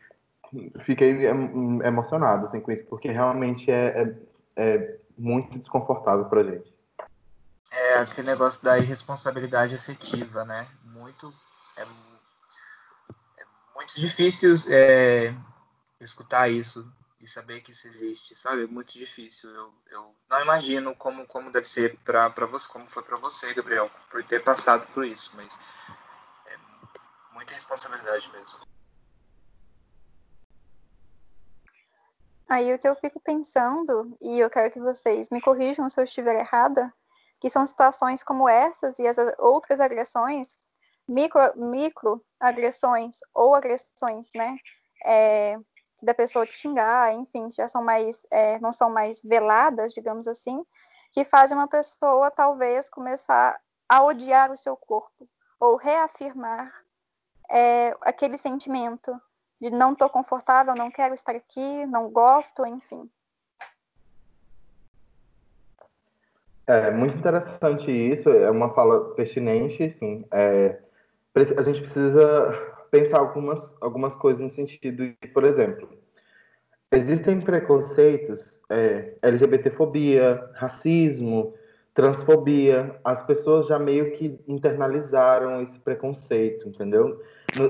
[0.81, 1.25] fiquei
[1.85, 4.13] emocionado assim com isso, porque realmente é,
[4.57, 6.76] é, é muito desconfortável para gente.
[7.71, 10.67] É aquele negócio da irresponsabilidade efetiva, né?
[10.83, 11.33] Muito
[11.75, 11.85] é
[13.75, 15.33] muito difícil é,
[15.99, 18.63] escutar isso e saber que isso existe, sabe?
[18.63, 19.49] É muito difícil.
[19.49, 23.89] Eu, eu não imagino como, como deve ser para você, como foi para você, Gabriel,
[24.09, 25.57] por ter passado por isso, mas
[26.47, 26.57] é
[27.33, 28.59] muita responsabilidade mesmo.
[32.49, 36.05] Aí o que eu fico pensando, e eu quero que vocês me corrijam se eu
[36.05, 36.93] estiver errada,
[37.39, 40.55] que são situações como essas e as outras agressões
[41.07, 44.57] micro, micro agressões ou agressões, né,
[45.05, 45.57] é,
[46.03, 50.63] da pessoa te xingar, enfim, já são mais, é, não são mais veladas, digamos assim,
[51.11, 55.27] que fazem uma pessoa talvez começar a odiar o seu corpo
[55.59, 56.71] ou reafirmar
[57.49, 59.19] é, aquele sentimento
[59.59, 63.09] de não estou confortável, não quero estar aqui, não gosto, enfim.
[66.67, 70.25] É muito interessante isso, é uma fala pertinente, sim.
[70.31, 70.77] É,
[71.55, 72.51] a gente precisa
[72.91, 75.87] pensar algumas, algumas coisas no sentido de, por exemplo,
[76.91, 81.53] existem preconceitos, é, LGBTfobia, racismo,
[81.93, 87.21] transfobia, as pessoas já meio que internalizaram esse preconceito, entendeu?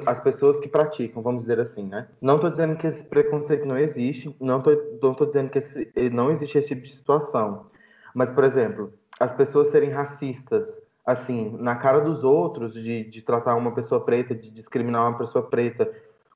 [0.05, 2.07] As pessoas que praticam, vamos dizer assim, né?
[2.19, 5.93] Não estou dizendo que esse preconceito não existe, não estou não tô dizendo que esse,
[6.11, 7.67] não existe esse tipo de situação.
[8.17, 10.65] Mas, por exemplo, as pessoas serem racistas,
[11.05, 15.47] assim, na cara dos outros, de, de tratar uma pessoa preta, de discriminar uma pessoa
[15.47, 15.87] preta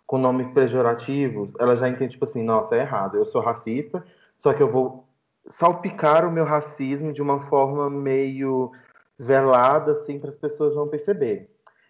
[0.05, 4.05] com nomes pejorativos, ela já entende, tipo assim, nossa, é errado, eu sou racista,
[4.38, 5.07] só que eu vou
[5.49, 8.71] salpicar o meu racismo de uma forma meio
[9.17, 11.47] velada, assim, para as pessoas não perceberem.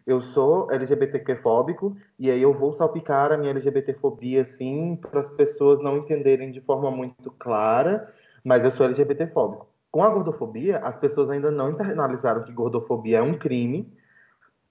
[0.08, 5.82] Eu sou LGBTQ-fóbico, e aí eu vou salpicar a minha LGBTfobia, assim, para as pessoas
[5.82, 8.10] não entenderem de forma muito clara,
[8.42, 9.71] mas eu sou LGBT-fóbico.
[9.92, 13.92] Com a gordofobia, as pessoas ainda não internalizaram que gordofobia é um crime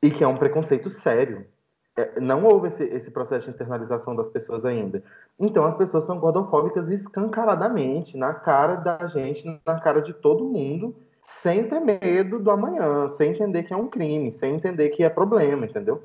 [0.03, 1.47] e que é um preconceito sério.
[1.95, 5.03] É, não houve esse, esse, processo de internalização das pessoas ainda.
[5.39, 10.97] Então, as pessoas são gordofóbicas escancaradamente, na cara da gente, na cara de todo mundo,
[11.21, 15.11] sem ter medo do amanhã, sem entender que é um crime, sem entender que é
[15.11, 16.03] problema, entendeu?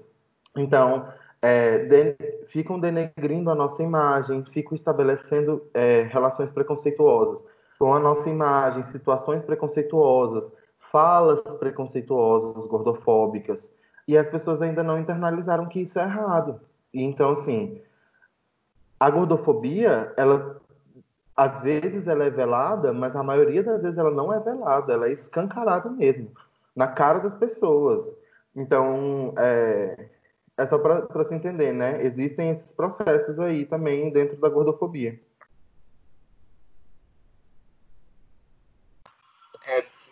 [0.57, 1.07] Então,
[1.41, 2.15] é, de,
[2.47, 7.45] ficam denegrindo a nossa imagem, ficam estabelecendo é, relações preconceituosas
[7.77, 10.51] com a nossa imagem, situações preconceituosas,
[10.91, 13.71] falas preconceituosas, gordofóbicas,
[14.07, 16.59] e as pessoas ainda não internalizaram que isso é errado.
[16.93, 17.81] E então, assim,
[18.99, 20.61] a gordofobia, ela
[21.35, 25.07] às vezes ela é velada, mas a maioria das vezes ela não é velada, ela
[25.07, 26.31] é escancarada mesmo,
[26.73, 28.09] na cara das pessoas.
[28.55, 30.07] Então, é,
[30.57, 32.01] é só para se entender, né?
[32.05, 35.19] Existem esses processos aí também dentro da gordofobia.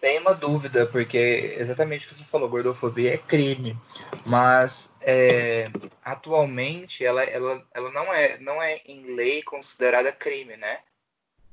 [0.03, 3.79] Bem uma dúvida, porque exatamente o que você falou, gordofobia é crime,
[4.25, 5.71] mas é,
[6.03, 10.81] atualmente ela, ela, ela não, é, não é em lei considerada crime, né?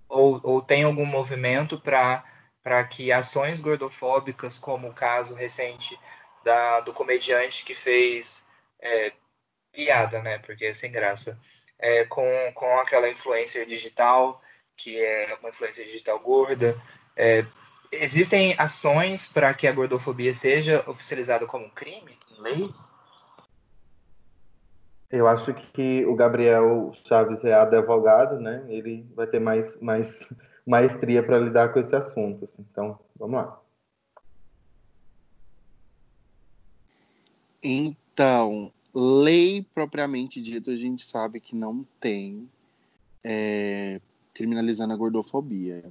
[0.08, 5.96] Ou, ou tem algum movimento para que ações gordofóbicas, como o caso recente
[6.42, 8.44] da, do comediante que fez
[8.80, 9.12] é,
[9.70, 10.38] piada, né?
[10.38, 11.38] Porque é sem graça.
[11.78, 14.42] É, com, com aquela influência digital,
[14.76, 16.76] que é uma influência digital gorda.
[17.16, 17.46] É,
[17.92, 22.74] existem ações para que a gordofobia seja oficializada como crime em lei?
[25.10, 28.64] Eu acho que o Gabriel Chaves é advogado, né?
[28.68, 30.32] Ele vai ter mais, mais
[30.64, 32.44] maestria para lidar com esse assunto.
[32.44, 32.64] Assim.
[32.70, 33.60] Então, vamos lá.
[37.62, 42.48] Então, lei propriamente dita, a gente sabe que não tem
[43.24, 44.00] é,
[44.32, 45.82] criminalizando a gordofobia.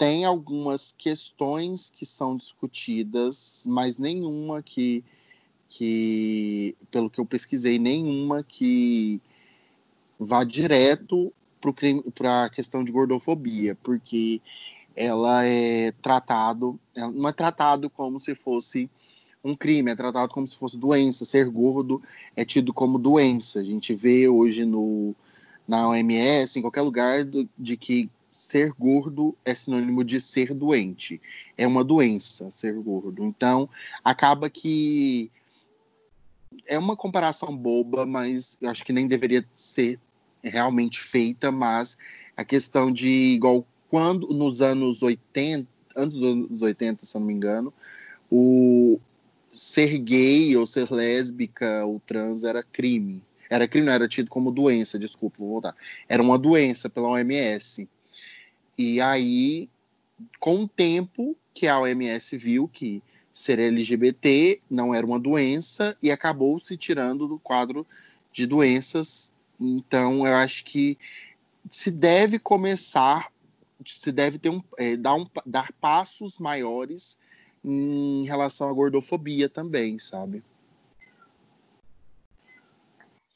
[0.00, 5.04] Tem algumas questões que são discutidas, mas nenhuma que,
[5.68, 9.20] que pelo que eu pesquisei, nenhuma que
[10.18, 11.30] vá direto
[12.14, 14.40] para a questão de gordofobia, porque
[14.96, 16.80] ela é tratado,
[17.12, 18.88] não é tratado como se fosse
[19.44, 21.26] um crime, é tratado como se fosse doença.
[21.26, 22.00] Ser gordo
[22.34, 23.60] é tido como doença.
[23.60, 25.14] A gente vê hoje no,
[25.68, 28.08] na OMS, em qualquer lugar, do, de que
[28.50, 31.20] ser gordo é sinônimo de ser doente.
[31.56, 33.24] É uma doença ser gordo.
[33.24, 33.68] Então,
[34.02, 35.30] acaba que
[36.66, 40.00] é uma comparação boba, mas eu acho que nem deveria ser
[40.42, 41.96] realmente feita, mas
[42.36, 47.34] a questão de igual quando nos anos 80, antes dos anos 80, se não me
[47.34, 47.72] engano,
[48.28, 48.98] o,
[49.52, 53.22] ser gay ou ser lésbica ou trans era crime.
[53.48, 55.76] Era crime, não era tido como doença, desculpa, vou voltar.
[56.08, 57.88] Era uma doença pela OMS.
[58.82, 59.68] E aí,
[60.38, 66.10] com o tempo que a OMS viu que ser LGBT não era uma doença e
[66.10, 67.86] acabou se tirando do quadro
[68.32, 69.34] de doenças.
[69.60, 70.96] Então, eu acho que
[71.68, 73.30] se deve começar,
[73.84, 77.18] se deve ter um, é, dar, um, dar passos maiores
[77.62, 80.42] em relação à gordofobia também, sabe?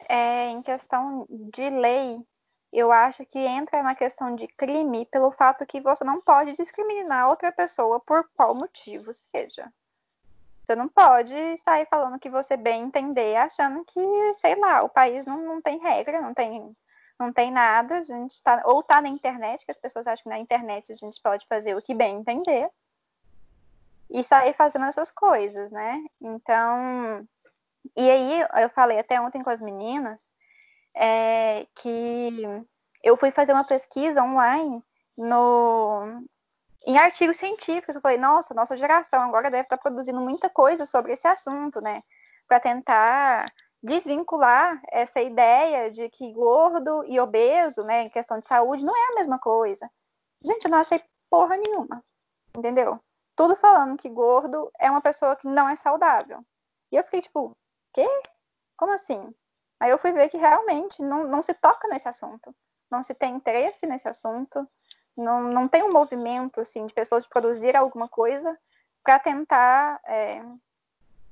[0.08, 2.24] É, em questão de lei,
[2.74, 7.28] eu acho que entra na questão de crime pelo fato que você não pode discriminar
[7.28, 9.72] outra pessoa por qual motivo seja.
[10.64, 15.24] Você não pode sair falando que você bem entender, achando que, sei lá, o país
[15.24, 16.74] não, não tem regra, não tem,
[17.18, 17.98] não tem nada.
[17.98, 20.96] A gente tá, ou tá na internet, que as pessoas acham que na internet a
[20.96, 22.68] gente pode fazer o que bem entender
[24.10, 26.02] e sair fazendo essas coisas, né?
[26.20, 27.28] Então,
[27.96, 30.33] e aí eu falei até ontem com as meninas
[30.96, 32.46] é, que
[33.02, 34.82] eu fui fazer uma pesquisa online
[35.16, 36.24] no
[36.86, 37.94] em artigos científicos.
[37.94, 42.02] Eu falei, nossa, nossa geração agora deve estar produzindo muita coisa sobre esse assunto, né?
[42.46, 43.46] Para tentar
[43.82, 49.12] desvincular essa ideia de que gordo e obeso, né, em questão de saúde, não é
[49.12, 49.90] a mesma coisa.
[50.44, 52.02] Gente, eu não achei porra nenhuma,
[52.56, 52.98] entendeu?
[53.36, 56.44] tudo falando que gordo é uma pessoa que não é saudável.
[56.90, 57.56] E eu fiquei tipo,
[57.92, 58.06] quê?
[58.76, 59.34] Como assim?
[59.80, 62.54] Aí eu fui ver que realmente não, não se toca nesse assunto.
[62.90, 64.66] Não se tem interesse nesse assunto.
[65.16, 68.58] Não, não tem um movimento assim de pessoas de produzir alguma coisa
[69.02, 70.42] para tentar é,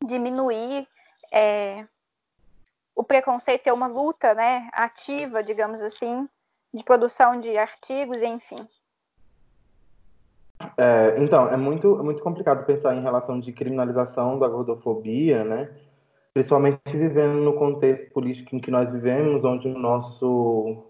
[0.05, 0.87] diminuir
[1.33, 1.87] é,
[2.95, 6.29] o preconceito, ter uma luta né, ativa, digamos assim,
[6.73, 8.69] de produção de artigos, enfim.
[10.77, 15.75] É, então, é muito, é muito complicado pensar em relação de criminalização da gordofobia, né?
[16.35, 20.85] Principalmente vivendo no contexto político em que nós vivemos, onde o nosso,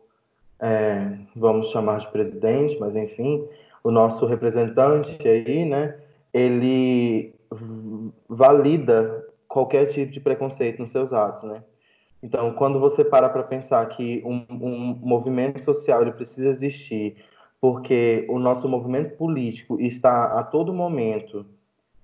[0.61, 3.47] é, vamos chamar de presidente, mas enfim,
[3.83, 5.99] o nosso representante aí, né?
[6.33, 7.35] Ele
[8.29, 11.63] valida qualquer tipo de preconceito nos seus atos, né?
[12.23, 17.17] Então, quando você para para pensar que um, um movimento social ele precisa existir
[17.61, 21.47] porque o nosso movimento político está a todo momento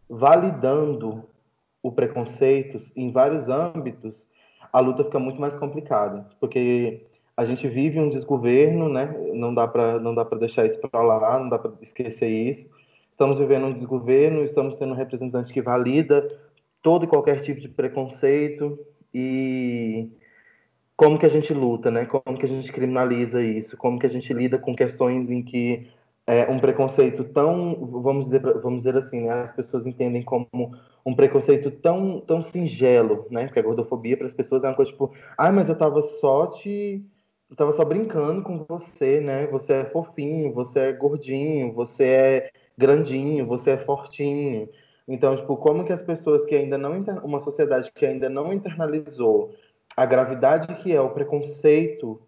[0.08, 1.24] validando
[1.82, 4.26] o preconceito em vários âmbitos,
[4.72, 7.06] a luta fica muito mais complicada, porque
[7.36, 9.14] a gente vive um desgoverno, né?
[9.32, 12.66] Não dá para não dá para deixar isso para lá, não dá para esquecer isso.
[13.10, 16.26] Estamos vivendo um desgoverno, estamos tendo um representante que valida
[16.82, 18.78] todo e qualquer tipo de preconceito
[19.12, 20.10] e
[20.96, 22.06] como que a gente luta, né?
[22.06, 23.76] Como que a gente criminaliza isso?
[23.76, 25.88] Como que a gente lida com questões em que
[26.28, 29.32] é, um preconceito tão, vamos dizer, vamos dizer assim, né?
[29.40, 30.46] As pessoas entendem como
[31.04, 33.46] um preconceito tão, tão singelo, né?
[33.46, 36.46] Porque a gordofobia para as pessoas é uma coisa tipo, ah, mas eu tava só
[36.48, 37.02] te
[37.48, 39.46] eu tava só brincando com você, né?
[39.46, 44.68] Você é fofinho, você é gordinho, você é grandinho, você é fortinho.
[45.08, 49.54] Então, tipo, como que as pessoas que ainda não uma sociedade que ainda não internalizou
[49.96, 52.20] a gravidade que é o preconceito,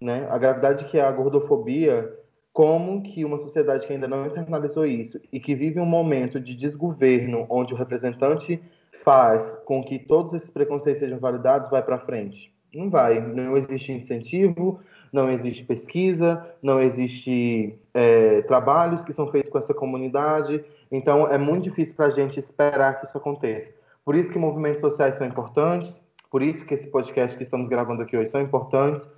[0.00, 0.26] né?
[0.30, 2.10] A gravidade que é a gordofobia,
[2.58, 6.56] como que uma sociedade que ainda não internalizou isso e que vive um momento de
[6.56, 8.60] desgoverno onde o representante
[9.04, 12.52] faz com que todos esses preconceitos sejam validados, vai para frente?
[12.74, 13.20] Não vai.
[13.20, 14.80] Não existe incentivo,
[15.12, 20.64] não existe pesquisa, não existe é, trabalhos que são feitos com essa comunidade.
[20.90, 23.72] Então, é muito difícil para a gente esperar que isso aconteça.
[24.04, 28.02] Por isso que movimentos sociais são importantes, por isso que esse podcast que estamos gravando
[28.02, 29.08] aqui hoje são importantes,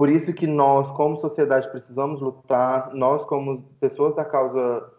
[0.00, 4.90] por isso que nós, como sociedade, precisamos lutar, nós, como pessoas da causa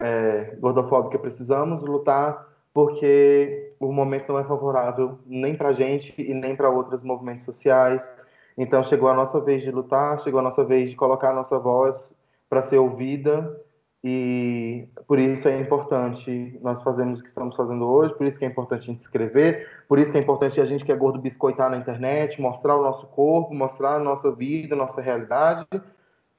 [0.00, 6.34] é, gordofóbica, precisamos lutar porque o momento não é favorável nem para a gente e
[6.34, 8.10] nem para outros movimentos sociais.
[8.58, 11.56] Então chegou a nossa vez de lutar, chegou a nossa vez de colocar a nossa
[11.60, 12.12] voz
[12.50, 13.64] para ser ouvida
[14.04, 18.44] e por isso é importante nós fazermos o que estamos fazendo hoje, por isso que
[18.44, 21.20] é importante a gente escrever, por isso que é importante a gente que é gordo
[21.20, 25.64] biscoitar na internet, mostrar o nosso corpo, mostrar a nossa vida, a nossa realidade.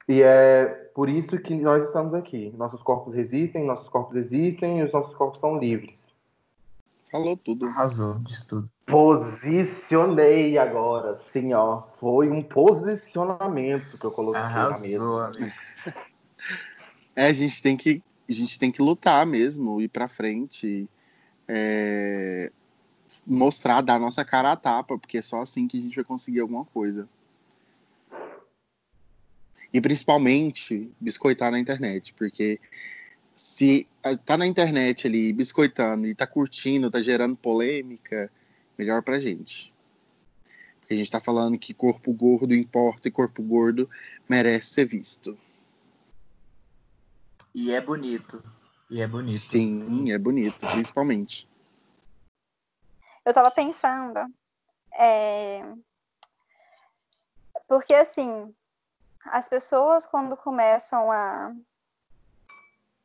[0.09, 2.53] E é por isso que nós estamos aqui.
[2.57, 6.03] Nossos corpos resistem, nossos corpos existem e os nossos corpos são livres.
[7.09, 7.65] Falou tudo.
[7.65, 8.67] Arrasou, disse tudo.
[8.85, 11.83] Posicionei agora, sim, ó.
[11.97, 15.53] Foi um posicionamento que eu coloquei Arrasou, na mesa.
[17.15, 20.89] É, a gente tem que, a gente tem que lutar mesmo, ir pra frente,
[21.47, 22.51] é,
[23.25, 26.39] mostrar, dar nossa cara à tapa, porque é só assim que a gente vai conseguir
[26.39, 27.07] alguma coisa.
[29.71, 32.59] E principalmente biscoitar na internet, porque
[33.35, 33.87] se
[34.25, 38.31] tá na internet ali biscoitando e tá curtindo, tá gerando polêmica,
[38.77, 39.73] melhor pra gente.
[40.79, 43.89] Porque a gente tá falando que corpo gordo importa e corpo gordo
[44.29, 45.37] merece ser visto.
[47.53, 48.43] E é bonito.
[48.89, 49.37] E é bonito.
[49.37, 51.49] Sim, é bonito, principalmente.
[53.25, 54.19] Eu tava pensando.
[54.93, 55.61] É...
[57.67, 58.53] Porque assim,
[59.25, 61.53] as pessoas quando começam a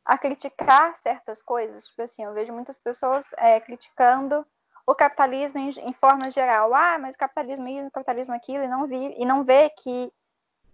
[0.09, 1.87] a criticar certas coisas.
[1.87, 4.43] Tipo assim, eu vejo muitas pessoas é, criticando
[4.83, 6.73] o capitalismo em, em, forma geral.
[6.73, 10.11] Ah, mas o capitalismo isso, o capitalismo aquilo, e não, vi, e não vê que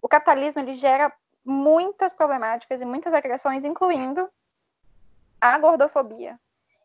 [0.00, 1.12] o capitalismo ele gera
[1.46, 4.28] muitas problemáticas e muitas agressões, incluindo
[5.40, 6.38] a gordofobia.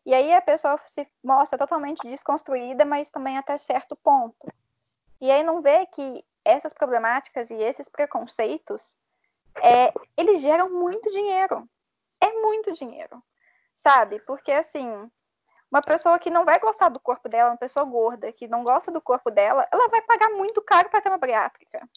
[0.06, 4.50] E aí a pessoa se mostra totalmente desconstruída, mas também até certo ponto.
[5.20, 8.96] E aí não vê que essas problemáticas e esses preconceitos,
[9.62, 11.68] é, eles geram muito dinheiro
[12.22, 13.20] é muito dinheiro,
[13.74, 14.20] sabe?
[14.20, 15.10] Porque, assim,
[15.70, 18.92] uma pessoa que não vai gostar do corpo dela, uma pessoa gorda que não gosta
[18.92, 21.88] do corpo dela, ela vai pagar muito caro para ter uma bariátrica.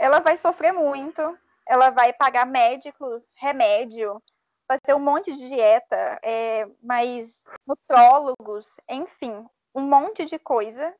[0.00, 1.20] Ela vai sofrer muito,
[1.68, 4.20] ela vai pagar médicos, remédio,
[4.66, 9.44] fazer um monte de dieta, é, mas nutrólogos, enfim,
[9.74, 10.94] um monte de coisa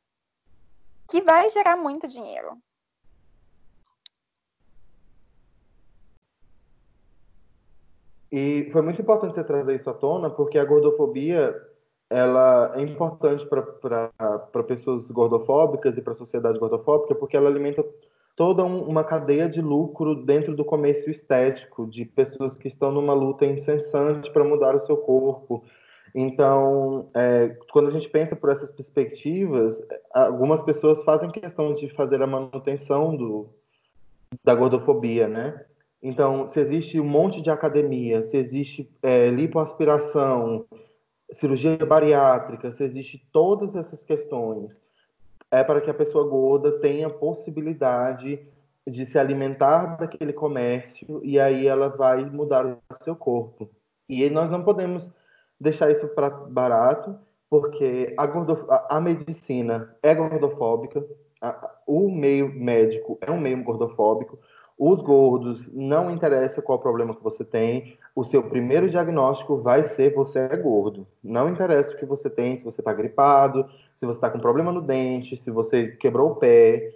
[1.08, 2.58] que vai gerar muito dinheiro.
[8.30, 11.58] E foi muito importante você trazer isso à tona, porque a gordofobia
[12.10, 17.82] ela é importante para pessoas gordofóbicas e para a sociedade gordofóbica, porque ela alimenta
[18.40, 23.12] toda um, uma cadeia de lucro dentro do comércio estético, de pessoas que estão numa
[23.12, 25.62] luta incessante para mudar o seu corpo.
[26.14, 29.78] Então, é, quando a gente pensa por essas perspectivas,
[30.14, 33.50] algumas pessoas fazem questão de fazer a manutenção do,
[34.42, 35.62] da gordofobia, né?
[36.02, 40.64] Então, se existe um monte de academia, se existe é, lipoaspiração,
[41.30, 44.80] cirurgia bariátrica, se existe todas essas questões,
[45.50, 48.40] é para que a pessoa gorda tenha possibilidade
[48.86, 53.68] de se alimentar daquele comércio e aí ela vai mudar o seu corpo.
[54.08, 55.10] E nós não podemos
[55.60, 61.04] deixar isso para barato, porque a, gordo, a, medicina é gordofóbica,
[61.86, 64.38] o meio médico é um meio gordofóbico,
[64.82, 70.14] os gordos, não interessa qual problema que você tem, o seu primeiro diagnóstico vai ser
[70.14, 71.06] você é gordo.
[71.22, 74.72] Não interessa o que você tem, se você está gripado, se você está com problema
[74.72, 76.94] no dente, se você quebrou o pé.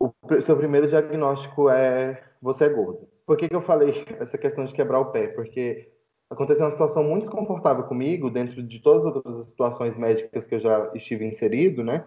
[0.00, 0.10] O
[0.40, 3.06] seu primeiro diagnóstico é você é gordo.
[3.26, 5.26] Por que, que eu falei essa questão de quebrar o pé?
[5.26, 5.90] Porque
[6.30, 10.60] aconteceu uma situação muito desconfortável comigo, dentro de todas as outras situações médicas que eu
[10.60, 12.06] já estive inserido, né?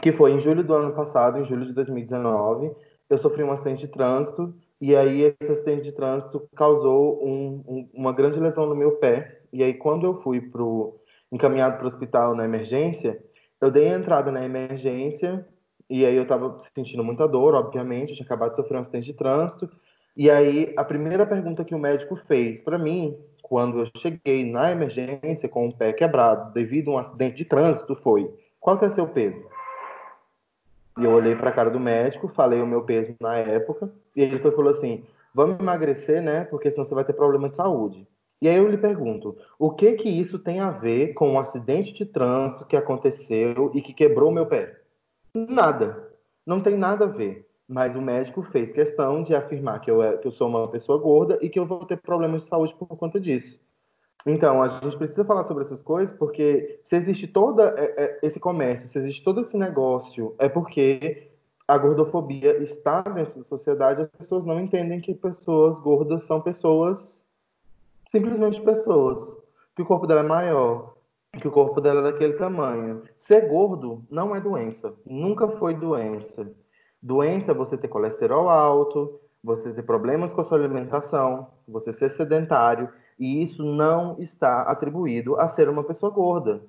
[0.00, 2.72] que foi em julho do ano passado, em julho de 2019,
[3.12, 7.88] eu sofri um acidente de trânsito e aí esse acidente de trânsito causou um, um,
[7.92, 9.42] uma grande lesão no meu pé.
[9.52, 10.98] E aí quando eu fui pro
[11.30, 13.22] encaminhado para o hospital na emergência,
[13.60, 15.46] eu dei a entrada na emergência
[15.90, 19.12] e aí eu estava sentindo muita dor, obviamente, tinha acabado de sofrer um acidente de
[19.12, 19.68] trânsito.
[20.16, 24.72] E aí a primeira pergunta que o médico fez para mim, quando eu cheguei na
[24.72, 28.26] emergência com o pé quebrado devido a um acidente de trânsito, foi:
[28.58, 29.38] qual que é seu peso?
[30.98, 34.22] E eu olhei para a cara do médico, falei o meu peso na época, e
[34.22, 36.44] ele foi, falou assim: vamos emagrecer, né?
[36.44, 38.06] Porque senão você vai ter problema de saúde.
[38.40, 41.38] E aí eu lhe pergunto, o que que isso tem a ver com o um
[41.38, 44.80] acidente de trânsito que aconteceu e que quebrou meu pé?
[45.32, 46.10] Nada.
[46.44, 47.48] Não tem nada a ver.
[47.68, 50.98] Mas o médico fez questão de afirmar que eu, é, que eu sou uma pessoa
[50.98, 53.60] gorda e que eu vou ter problemas de saúde por conta disso.
[54.26, 58.38] Então, a gente precisa falar sobre essas coisas porque se existe todo é, é, esse
[58.38, 61.30] comércio, se existe todo esse negócio, é porque
[61.66, 67.24] a gordofobia está dentro da sociedade, as pessoas não entendem que pessoas gordas são pessoas,
[68.08, 69.36] simplesmente pessoas,
[69.74, 70.94] que o corpo dela é maior,
[71.40, 73.02] que o corpo dela é daquele tamanho.
[73.18, 76.52] Ser gordo não é doença, nunca foi doença.
[77.02, 82.10] Doença é você ter colesterol alto, você ter problemas com a sua alimentação, você ser
[82.10, 82.88] sedentário,
[83.22, 86.60] e isso não está atribuído a ser uma pessoa gorda.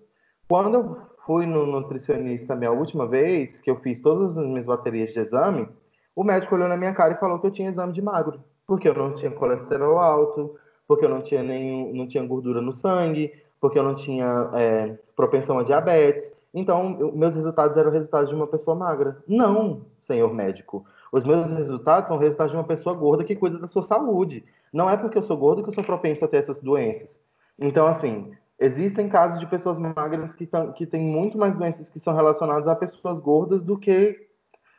[0.48, 4.68] Quando eu fui no nutricionista a minha última vez, que eu fiz todas as minhas
[4.68, 5.68] baterias de exame,
[6.16, 8.88] o médico olhou na minha cara e falou que eu tinha exame de magro, porque
[8.88, 10.56] eu não tinha colesterol alto,
[10.88, 14.96] porque eu não tinha nenhum, não tinha gordura no sangue, porque eu não tinha é,
[15.16, 16.32] propensão a diabetes.
[16.54, 19.18] Então, eu, meus resultados eram resultados de uma pessoa magra.
[19.28, 20.86] Não, senhor médico.
[21.14, 24.44] Os meus resultados são resultados de uma pessoa gorda que cuida da sua saúde.
[24.74, 27.22] Não é porque eu sou gordo que eu sou propenso a ter essas doenças.
[27.62, 32.00] Então, assim, existem casos de pessoas magras que, tão, que têm muito mais doenças que
[32.00, 34.28] são relacionadas a pessoas gordas do que,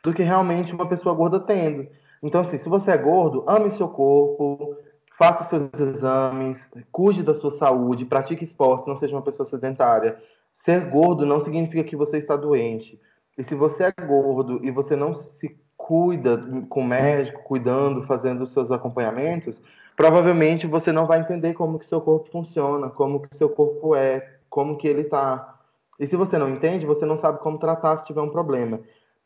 [0.03, 1.87] do que realmente uma pessoa gorda tendo.
[2.21, 4.75] Então, assim, se você é gordo, ame seu corpo,
[5.17, 10.21] faça seus exames, cuide da sua saúde, pratique esporte, não seja uma pessoa sedentária.
[10.53, 12.99] Ser gordo não significa que você está doente.
[13.37, 18.43] E se você é gordo e você não se cuida com o médico, cuidando, fazendo
[18.43, 19.61] os seus acompanhamentos,
[19.95, 24.37] provavelmente você não vai entender como que seu corpo funciona, como que seu corpo é,
[24.49, 25.59] como que ele está.
[25.99, 28.79] E se você não entende, você não sabe como tratar se tiver um problema.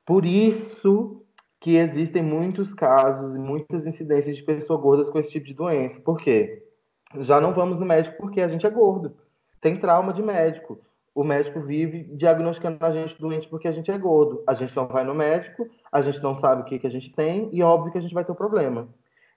[0.06, 1.24] Por isso
[1.62, 6.02] que existem muitos casos e muitas incidências de pessoas gordas com esse tipo de doença.
[6.02, 6.62] Por quê?
[7.20, 9.16] Já não vamos no médico porque a gente é gordo.
[9.62, 10.78] Tem trauma de médico.
[11.14, 14.44] O médico vive diagnosticando a gente doente porque a gente é gordo.
[14.48, 17.12] A gente não vai no médico, a gente não sabe o que, que a gente
[17.12, 18.88] tem e óbvio que a gente vai ter um problema.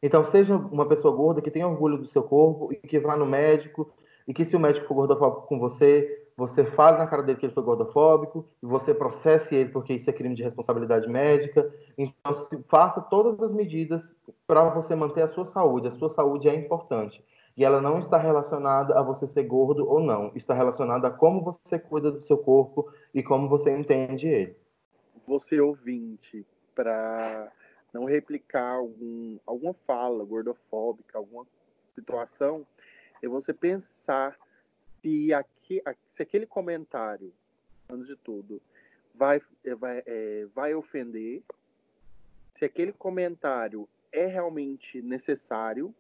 [0.03, 3.25] Então, seja uma pessoa gorda que tenha orgulho do seu corpo e que vá no
[3.25, 3.89] médico,
[4.27, 7.47] e que se o médico for gordofóbico com você, você fale na cara dele que
[7.47, 11.73] ele foi gordofóbico, e você processe ele porque isso é crime de responsabilidade médica.
[11.97, 12.33] Então,
[12.69, 15.87] faça todas as medidas para você manter a sua saúde.
[15.87, 17.25] A sua saúde é importante.
[17.57, 20.33] E ela não está relacionada a você ser gordo ou não.
[20.35, 24.57] Está relacionada a como você cuida do seu corpo e como você entende ele.
[25.27, 27.53] Você ouvinte, para
[27.93, 31.47] não replicar algum, alguma fala gordofóbica, alguma
[31.95, 32.67] situação,
[33.23, 34.37] é você pensar
[35.01, 35.83] se, aqui,
[36.17, 37.33] se aquele comentário,
[37.89, 38.63] antes de tudo,
[39.15, 41.43] vai, é, vai, é, vai ofender,
[42.59, 45.95] se aquele comentário é realmente necessário,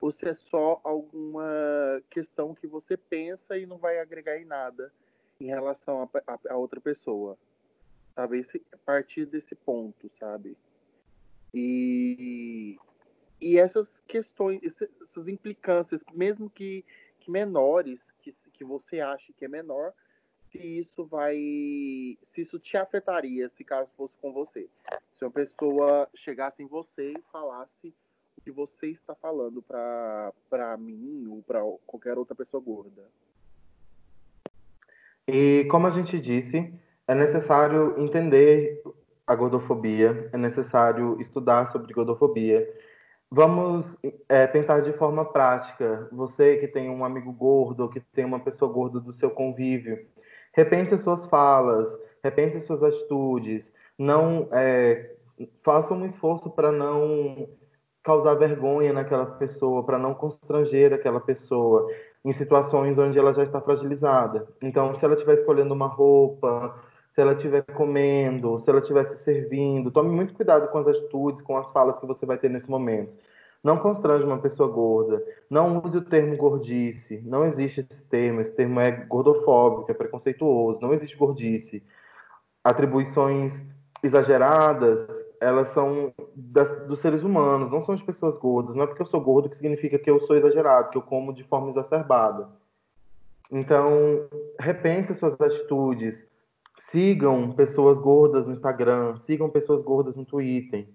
[0.00, 4.92] ou se é só alguma questão que você pensa e não vai agregar em nada
[5.40, 7.36] em relação a, a, a outra pessoa.
[8.14, 8.40] Sabe?
[8.40, 10.56] Esse, a partir desse ponto, sabe?
[11.54, 12.78] E,
[13.40, 16.84] e essas questões, essas implicâncias, mesmo que,
[17.20, 19.92] que menores, que, que você acha que é menor,
[20.50, 21.36] se isso vai.
[22.34, 24.68] Se isso te afetaria se caso fosse com você.
[25.18, 27.94] Se uma pessoa chegasse em você e falasse
[28.38, 33.02] o que você está falando para mim ou para qualquer outra pessoa gorda.
[35.26, 36.72] E como a gente disse,
[37.06, 38.80] é necessário entender
[39.26, 42.66] a gordofobia, é necessário estudar sobre gordofobia.
[43.30, 43.98] Vamos
[44.28, 46.08] é, pensar de forma prática.
[46.12, 50.06] Você que tem um amigo gordo, que tem uma pessoa gorda do seu convívio,
[50.52, 53.70] repense as suas falas, repense as suas atitudes.
[53.98, 55.16] Não é,
[55.62, 57.48] faça um esforço para não
[58.02, 61.90] causar vergonha naquela pessoa, para não constranger aquela pessoa
[62.24, 64.46] em situações onde ela já está fragilizada.
[64.62, 66.74] Então, se ela estiver escolhendo uma roupa,
[67.10, 69.90] se ela estiver comendo, se ela estiver se servindo.
[69.90, 73.12] Tome muito cuidado com as atitudes, com as falas que você vai ter nesse momento.
[73.62, 75.22] Não constrange uma pessoa gorda.
[75.50, 77.20] Não use o termo gordice.
[77.26, 78.40] Não existe esse termo.
[78.40, 80.80] Esse termo é gordofóbico, é preconceituoso.
[80.80, 81.82] Não existe gordice.
[82.62, 83.62] atribuições
[84.02, 85.06] exageradas,
[85.40, 88.74] elas são das, dos seres humanos, não são de pessoas gordas.
[88.74, 91.32] Não é porque eu sou gordo que significa que eu sou exagerado, que eu como
[91.32, 92.48] de forma exacerbada.
[93.50, 94.28] Então,
[94.58, 96.22] repense suas atitudes.
[96.78, 100.88] Sigam pessoas gordas no Instagram, sigam pessoas gordas no Twitter.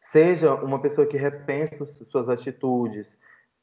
[0.00, 3.18] Seja uma pessoa que repensa suas atitudes.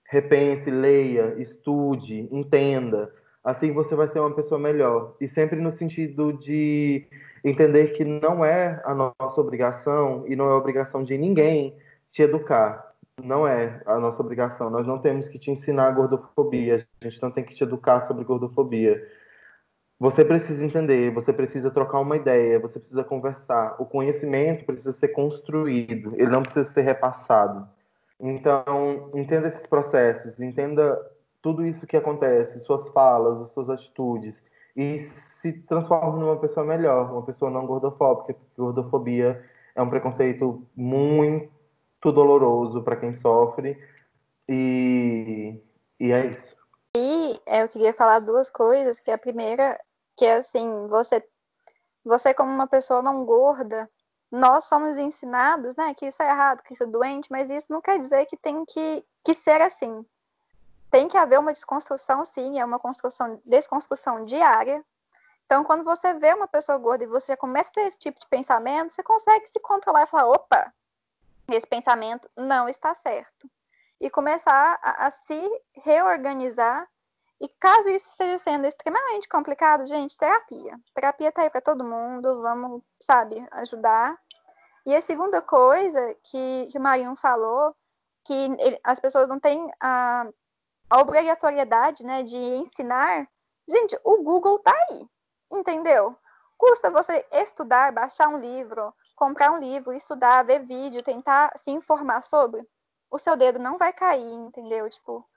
[0.10, 3.14] Repense, leia, estude, entenda.
[3.44, 5.15] Assim você vai ser uma pessoa melhor.
[5.22, 7.06] E sempre no sentido de
[7.49, 11.78] entender que não é a nossa obrigação e não é obrigação de ninguém
[12.11, 12.95] te educar.
[13.22, 14.69] Não é a nossa obrigação.
[14.69, 16.88] Nós não temos que te ensinar gordofobia.
[17.02, 19.03] A gente não tem que te educar sobre gordofobia.
[19.99, 23.76] Você precisa entender, você precisa trocar uma ideia, você precisa conversar.
[23.80, 27.68] O conhecimento precisa ser construído, ele não precisa ser repassado.
[28.19, 30.99] Então, entenda esses processos, entenda
[31.41, 34.40] tudo isso que acontece, suas falas, suas atitudes,
[34.77, 39.43] e se transforme numa pessoa melhor, uma pessoa não gordofóbica, porque gordofobia
[39.75, 41.51] é um preconceito muito
[42.11, 43.75] doloroso para quem sofre,
[44.47, 45.59] e,
[45.99, 46.55] e é isso.
[46.95, 49.79] E eu queria falar duas coisas, que a primeira,
[50.15, 51.23] que é assim, você,
[52.05, 53.89] você como uma pessoa não gorda,
[54.31, 57.81] nós somos ensinados, né, que isso é errado, que isso é doente, mas isso não
[57.81, 60.05] quer dizer que tem que, que ser assim.
[60.98, 64.84] Tem que haver uma desconstrução, sim, é uma construção, desconstrução diária.
[65.45, 68.19] Então, quando você vê uma pessoa gorda e você já começa a ter esse tipo
[68.19, 70.74] de pensamento, você consegue se controlar e falar, opa,
[71.52, 73.48] esse pensamento não está certo.
[74.02, 75.40] E começar a, a se
[75.76, 76.90] reorganizar
[77.40, 80.80] e caso isso esteja sendo extremamente complicado, gente, terapia.
[80.95, 84.18] Terapia tá aí para todo mundo, vamos, sabe, ajudar.
[84.84, 87.76] E a segunda coisa que, que o Marinho falou,
[88.26, 90.28] que ele, as pessoas não têm a,
[90.89, 93.27] a obrigatoriedade, né, de ensinar.
[93.68, 95.05] Gente, o Google tá aí,
[95.51, 96.15] entendeu?
[96.57, 102.23] Custa você estudar, baixar um livro, comprar um livro, estudar, ver vídeo, tentar se informar
[102.23, 102.68] sobre.
[103.11, 104.89] O seu dedo não vai cair, entendeu?
[104.89, 105.27] Tipo,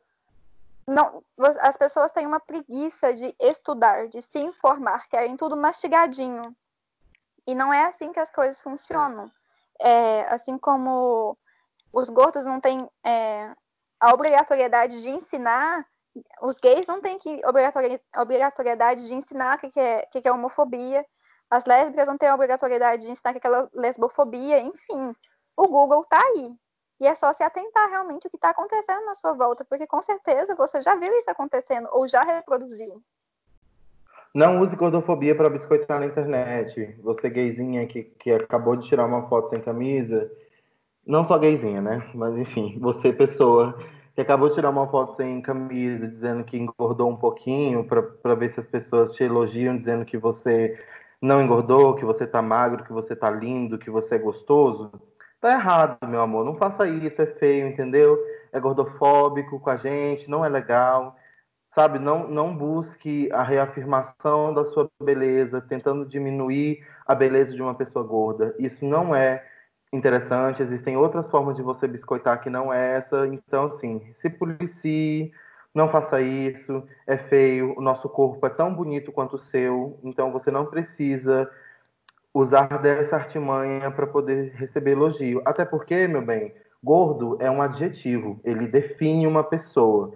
[0.87, 1.23] não,
[1.61, 6.57] as pessoas têm uma preguiça de estudar, de se informar, querem tudo mastigadinho.
[7.47, 9.31] E não é assim que as coisas funcionam.
[9.81, 11.37] É, assim como
[11.93, 13.55] os gordos não têm é,
[14.01, 15.87] a obrigatoriedade de ensinar,
[16.43, 17.41] os gays não têm que
[18.17, 21.05] obrigatoriedade de ensinar o que, é, que, que é homofobia,
[21.51, 25.15] as lésbicas não têm a obrigatoriedade de ensinar o que é lesbofobia, enfim.
[25.57, 26.55] O Google tá aí.
[27.01, 30.01] E é só se atentar realmente o que está acontecendo na sua volta, porque com
[30.01, 33.03] certeza você já viu isso acontecendo ou já reproduziu.
[34.33, 36.97] Não use gordofobia para biscoitar na internet.
[37.03, 40.31] Você gayzinha que, que acabou de tirar uma foto sem camisa,
[41.11, 42.03] não só gayzinha, né?
[42.15, 43.77] Mas enfim, você pessoa
[44.15, 48.51] que acabou de tirar uma foto sem camisa, dizendo que engordou um pouquinho, para ver
[48.51, 50.79] se as pessoas te elogiam, dizendo que você
[51.21, 54.93] não engordou, que você tá magro, que você tá lindo, que você é gostoso.
[55.41, 56.45] Tá errado, meu amor.
[56.45, 58.17] Não faça isso, é feio, entendeu?
[58.53, 61.17] É gordofóbico com a gente, não é legal.
[61.75, 67.75] Sabe, não, não busque a reafirmação da sua beleza, tentando diminuir a beleza de uma
[67.75, 68.55] pessoa gorda.
[68.59, 69.45] Isso não é
[69.93, 70.63] interessante.
[70.63, 73.27] Existem outras formas de você biscoitar que não é essa.
[73.27, 75.33] Então, assim, se policie,
[75.75, 77.75] não faça isso, é feio.
[77.77, 81.51] O nosso corpo é tão bonito quanto o seu, então você não precisa
[82.33, 85.43] usar dessa artimanha para poder receber elogio.
[85.45, 90.13] Até porque, meu bem, gordo é um adjetivo, ele define uma pessoa.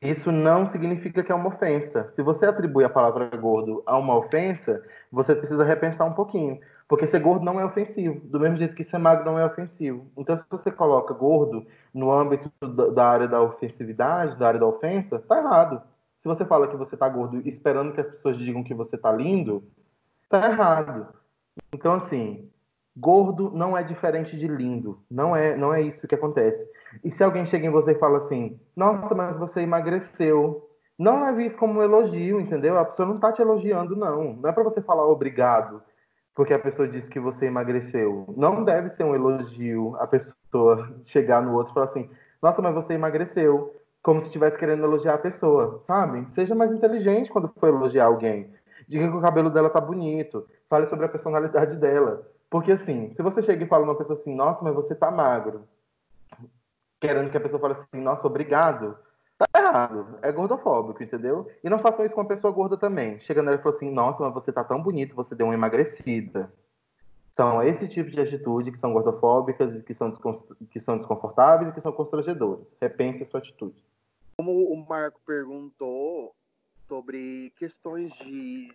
[0.00, 2.12] Isso não significa que é uma ofensa.
[2.14, 4.80] Se você atribui a palavra gordo a uma ofensa,
[5.10, 6.60] você precisa repensar um pouquinho.
[6.88, 10.10] Porque ser gordo não é ofensivo, do mesmo jeito que ser magro não é ofensivo.
[10.16, 15.18] Então, se você coloca gordo no âmbito da área da ofensividade, da área da ofensa,
[15.18, 15.82] tá errado.
[16.18, 19.12] Se você fala que você tá gordo esperando que as pessoas digam que você tá
[19.12, 19.62] lindo,
[20.30, 21.08] tá errado.
[21.72, 22.50] Então, assim,
[22.96, 24.98] gordo não é diferente de lindo.
[25.10, 26.66] Não é, não é isso que acontece.
[27.04, 30.66] E se alguém chega em você e fala assim, nossa, mas você emagreceu.
[30.98, 32.78] Não leve isso como um elogio, entendeu?
[32.78, 34.32] A pessoa não tá te elogiando, não.
[34.32, 35.82] Não é para você falar obrigado,
[36.38, 38.32] porque a pessoa disse que você emagreceu.
[38.36, 42.08] Não deve ser um elogio a pessoa chegar no outro e falar assim,
[42.40, 43.74] nossa, mas você emagreceu.
[44.00, 46.30] Como se estivesse querendo elogiar a pessoa, sabe?
[46.30, 48.54] Seja mais inteligente quando for elogiar alguém.
[48.86, 52.24] Diga que o cabelo dela tá bonito fale sobre a personalidade dela.
[52.48, 55.64] Porque, assim, se você chega e fala uma pessoa assim, nossa, mas você tá magro,
[57.00, 58.96] querendo que a pessoa fale assim, nossa, obrigado,
[59.38, 60.18] tá errado.
[60.22, 61.50] É gordofóbico, entendeu?
[61.62, 63.20] E não façam isso com a pessoa gorda também.
[63.20, 66.52] Chegando nela e falando assim, nossa, mas você tá tão bonito, você deu uma emagrecida.
[67.30, 70.12] São esse tipo de atitude que são gordofóbicas, que são,
[70.70, 72.76] que são desconfortáveis e que são constrangedoras.
[72.80, 73.84] Repense a sua atitude.
[74.36, 76.34] Como o Marco perguntou
[76.88, 78.74] sobre questões de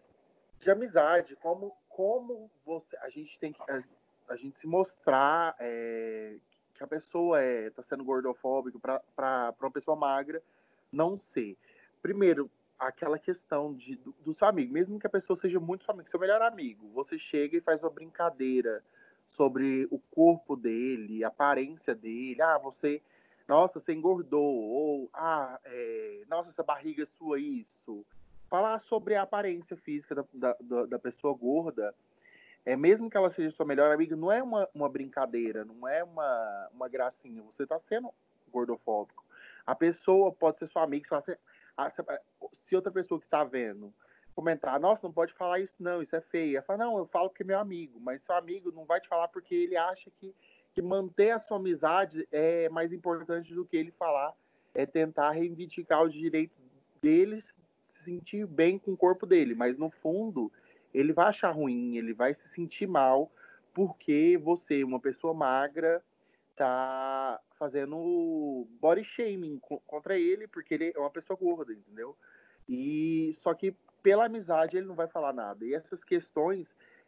[0.63, 3.83] de amizade, como, como você, a gente tem que a,
[4.29, 6.35] a gente se mostrar é,
[6.83, 10.41] que a pessoa é tá sendo gordofóbico para uma pessoa magra
[10.91, 11.57] não ser.
[12.01, 15.93] Primeiro, aquela questão de, do, do, seu amigo, mesmo que a pessoa seja muito seu
[15.93, 18.83] amigo, seu melhor amigo, você chega e faz uma brincadeira
[19.29, 23.01] sobre o corpo dele, a aparência dele, ah, você,
[23.47, 28.05] nossa, você engordou, ou, ah, é, nossa, essa barriga é sua, isso.
[28.49, 31.95] Falar sobre a aparência física da, da, da pessoa gorda,
[32.65, 36.03] é, mesmo que ela seja sua melhor amiga, não é uma, uma brincadeira, não é
[36.03, 38.09] uma, uma gracinha, você está sendo
[38.51, 39.23] gordofóbico.
[39.65, 41.37] A pessoa pode ser sua amiga, se,
[41.77, 41.91] ah,
[42.67, 43.93] se outra pessoa que está vendo
[44.35, 46.57] comentar, nossa, não pode falar isso não, isso é feio.
[46.57, 49.07] Ela fala, não, eu falo que é meu amigo, mas seu amigo não vai te
[49.07, 50.33] falar porque ele acha que,
[50.73, 54.33] que manter a sua amizade é mais importante do que ele falar,
[54.73, 56.57] é tentar reivindicar os direitos
[57.01, 57.43] deles,
[57.97, 60.51] se sentir bem com o corpo dele, mas no fundo
[60.93, 63.31] ele vai achar ruim, ele vai se sentir mal
[63.73, 66.03] porque você, uma pessoa magra,
[66.55, 72.15] tá fazendo body shaming contra ele porque ele é uma pessoa gorda, entendeu?
[72.69, 75.65] E só que pela amizade ele não vai falar nada.
[75.65, 76.67] E essas questões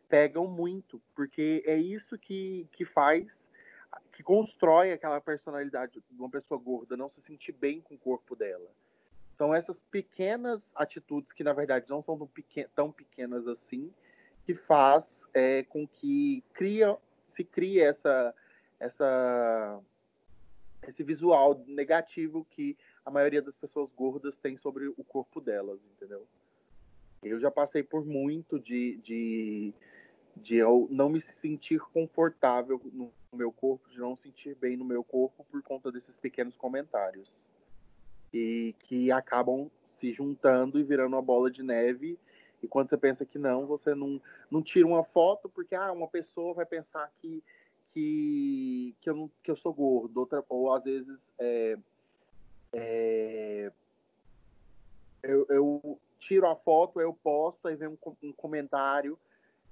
[0.09, 3.27] pegam muito, porque é isso que, que faz,
[4.13, 8.35] que constrói aquela personalidade de uma pessoa gorda, não se sentir bem com o corpo
[8.35, 8.69] dela.
[9.37, 13.91] São essas pequenas atitudes, que na verdade não são tão, pequen tão pequenas assim,
[14.45, 15.03] que faz
[15.33, 16.95] é, com que cria,
[17.35, 18.33] se crie essa,
[18.79, 19.79] essa,
[20.87, 26.25] esse visual negativo que a maioria das pessoas gordas tem sobre o corpo delas, entendeu?
[27.21, 29.73] Eu já passei por muito de, de,
[30.37, 35.03] de eu não me sentir confortável no meu corpo, de não sentir bem no meu
[35.03, 37.29] corpo por conta desses pequenos comentários.
[38.37, 42.19] E que acabam se juntando e virando uma bola de neve.
[42.61, 44.21] E quando você pensa que não, você não,
[44.51, 47.43] não tira uma foto porque ah, uma pessoa vai pensar que,
[47.93, 50.19] que, que, eu, não, que eu sou gordo.
[50.19, 51.77] Outra, ou às vezes é,
[52.73, 53.71] é,
[55.23, 59.17] eu, eu, tiro a foto, eu posto, aí vem um, um comentário,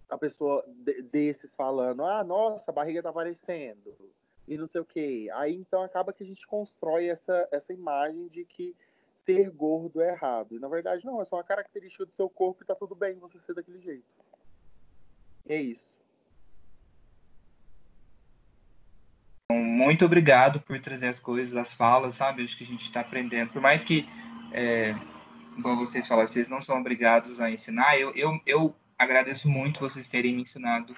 [0.10, 3.94] a pessoa de, desses falando, ah, nossa, a barriga tá aparecendo,
[4.48, 5.30] e não sei o quê.
[5.34, 8.76] Aí então acaba que a gente constrói essa, essa imagem de que
[9.26, 10.56] ser gordo é errado.
[10.56, 13.16] E na verdade não, é só uma característica do seu corpo e tá tudo bem
[13.16, 14.04] você ser daquele jeito.
[15.48, 15.94] É isso.
[19.52, 22.44] Muito obrigado por trazer as coisas, as falas, sabe?
[22.44, 23.52] Acho que a gente está aprendendo.
[23.52, 24.08] Por mais que
[24.52, 24.96] é,
[25.62, 28.00] vocês falaram, vocês não são obrigados a ensinar.
[28.00, 30.96] Eu, eu, eu agradeço muito vocês terem me ensinado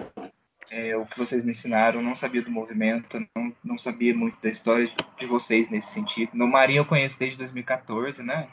[0.69, 2.01] é, o que vocês me ensinaram.
[2.01, 6.31] Não sabia do movimento, não, não sabia muito da história de vocês nesse sentido.
[6.33, 8.49] No Marinho eu conheço desde 2014, né?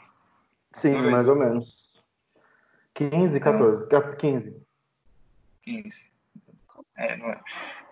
[0.71, 1.91] Sim, mais ou menos.
[2.95, 3.85] 15, 14.
[3.85, 4.61] Então, 15.
[5.61, 6.11] 15.
[6.95, 7.41] É, não é.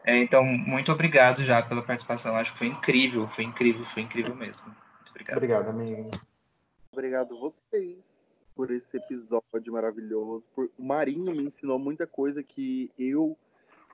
[0.05, 0.17] é.
[0.19, 2.35] então, muito obrigado já pela participação.
[2.35, 4.67] Acho que foi incrível, foi incrível, foi incrível mesmo.
[4.67, 5.37] Muito obrigado.
[5.37, 6.11] Obrigado, amigo.
[6.91, 7.97] Obrigado vocês
[8.55, 10.43] por esse episódio maravilhoso.
[10.53, 10.69] Por...
[10.77, 13.37] O Marinho me ensinou muita coisa que eu,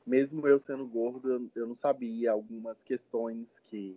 [0.07, 2.31] mesmo eu sendo gordo, eu não sabia.
[2.31, 3.95] Algumas questões que,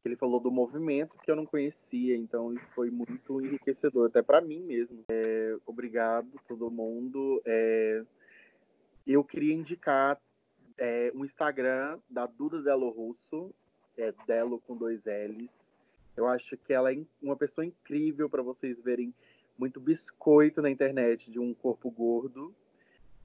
[0.00, 2.16] que ele falou do movimento que eu não conhecia.
[2.16, 5.04] Então isso foi muito enriquecedor, até para mim mesmo.
[5.10, 7.42] É, obrigado todo mundo.
[7.44, 8.02] É,
[9.06, 10.20] eu queria indicar
[10.78, 13.52] é, um Instagram da Duda Delo Russo,
[13.98, 15.60] é Delo com dois L's
[16.16, 19.14] eu acho que ela é uma pessoa incrível para vocês verem
[19.58, 22.54] muito biscoito na internet de um corpo gordo.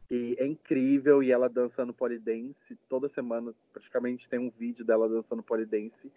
[0.10, 2.78] E é incrível e ela dançando polidense.
[2.88, 6.12] Toda semana praticamente tem um vídeo dela dançando polidense.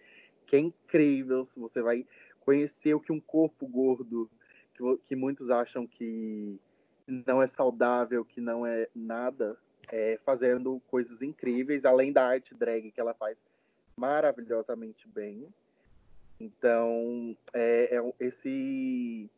[0.45, 1.47] Que é incrível.
[1.57, 2.05] Você vai
[2.41, 4.29] conhecer o que um corpo gordo,
[4.73, 6.59] que, que muitos acham que
[7.07, 9.57] não é saudável, que não é nada,
[9.91, 13.37] é fazendo coisas incríveis, além da arte drag que ela faz
[13.95, 15.47] maravilhosamente bem.
[16.39, 19.29] Então, é, é esse,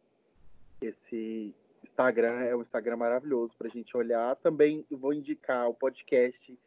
[0.81, 4.35] esse Instagram é um Instagram maravilhoso para a gente olhar.
[4.37, 6.57] Também vou indicar o podcast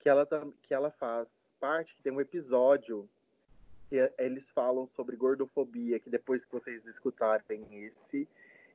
[0.00, 0.26] que ela,
[0.62, 1.28] que ela faz
[1.58, 3.08] parte, que tem um episódio
[3.88, 8.28] que eles falam sobre gordofobia, que depois que vocês escutarem esse,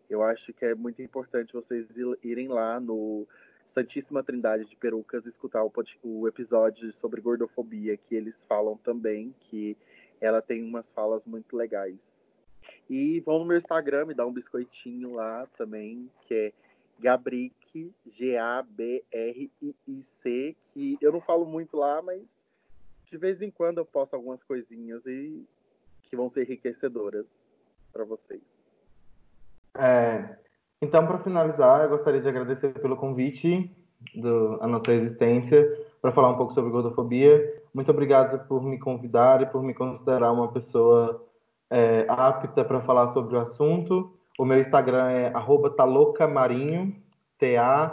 [0.09, 1.87] eu acho que é muito importante vocês
[2.23, 3.27] irem lá no
[3.73, 5.71] Santíssima Trindade de Perucas escutar o,
[6.03, 9.77] o episódio sobre gordofobia, que eles falam também que
[10.19, 11.97] ela tem umas falas muito legais.
[12.91, 16.51] E vão no meu Instagram, me dá um biscoitinho lá também, que é
[16.99, 19.07] Gabric, G-A-B-R-I-I-C,
[20.73, 22.21] que eu não falo muito lá, mas
[23.09, 25.41] de vez em quando eu posto algumas coisinhas e
[26.03, 27.25] que vão ser enriquecedoras
[27.93, 28.41] para vocês.
[29.73, 30.37] É,
[30.81, 33.73] então, para finalizar, eu gostaria de agradecer pelo convite
[34.13, 35.65] do, a nossa existência
[36.01, 37.63] para falar um pouco sobre gordofobia.
[37.73, 41.25] Muito obrigado por me convidar e por me considerar uma pessoa
[41.71, 44.13] é, apta para falar sobre o assunto.
[44.37, 45.31] O meu Instagram é
[45.77, 46.93] talocamarinho,
[47.37, 47.87] T-A-L-O-K-A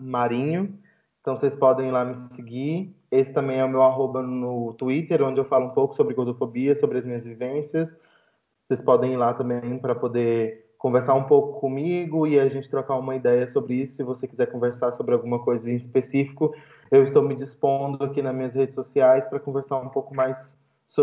[0.00, 0.76] Marinho.
[1.20, 2.92] Então vocês podem ir lá me seguir.
[3.10, 6.74] Esse também é o meu arroba no Twitter, onde eu falo um pouco sobre gordofobia,
[6.74, 7.96] sobre as minhas vivências.
[8.66, 12.96] Vocês podem ir lá também para poder conversar um pouco comigo e a gente trocar
[12.96, 13.94] uma ideia sobre isso.
[13.96, 16.54] Se você quiser conversar sobre alguma coisa em específico,
[16.90, 20.57] eu estou me dispondo aqui nas minhas redes sociais para conversar um pouco mais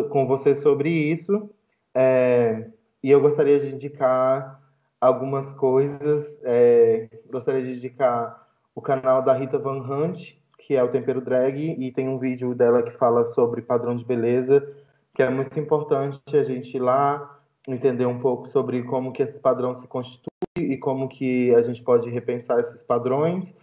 [0.10, 1.50] com você sobre isso.
[1.94, 2.68] É,
[3.02, 4.62] e eu gostaria de indicar
[5.00, 6.42] algumas coisas.
[6.44, 11.58] É, gostaria de indicar o canal da Rita Van Hunt, que é o Tempero Drag,
[11.58, 14.68] e tem um vídeo dela que fala sobre padrão de beleza,
[15.14, 19.40] que é muito importante a gente ir lá entender um pouco sobre como que esse
[19.40, 23.54] padrão se constitui e como que a gente pode repensar esses padrões.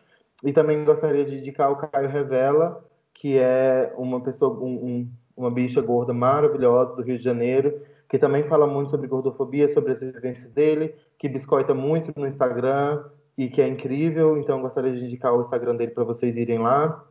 [0.42, 2.84] E também gostaria de indicar o Caio Revela,
[3.14, 8.18] que é uma pessoa, um, um, uma bicha gorda maravilhosa do Rio de Janeiro, que
[8.18, 13.04] também fala muito sobre gordofobia, sobre as vivências dele, que biscoita muito no Instagram
[13.36, 14.36] e que é incrível.
[14.38, 17.04] Então gostaria de indicar o Instagram dele para vocês irem lá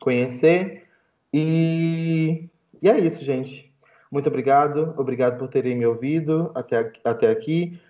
[0.00, 0.84] conhecer.
[1.32, 2.48] E,
[2.80, 3.74] e é isso, gente.
[4.10, 7.80] Muito obrigado, obrigado por terem me ouvido até, até aqui.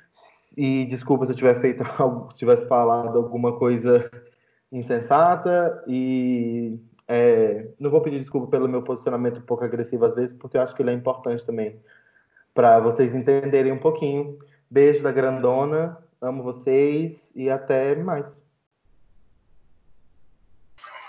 [0.56, 4.10] E desculpa se eu tiver feito algo, se tivesse falado alguma coisa
[4.72, 5.84] insensata.
[5.86, 6.78] E
[7.08, 10.62] é, não vou pedir desculpa pelo meu posicionamento um pouco agressivo às vezes, porque eu
[10.62, 11.80] acho que ele é importante também
[12.52, 14.38] para vocês entenderem um pouquinho.
[14.68, 18.44] Beijo da grandona, amo vocês e até mais.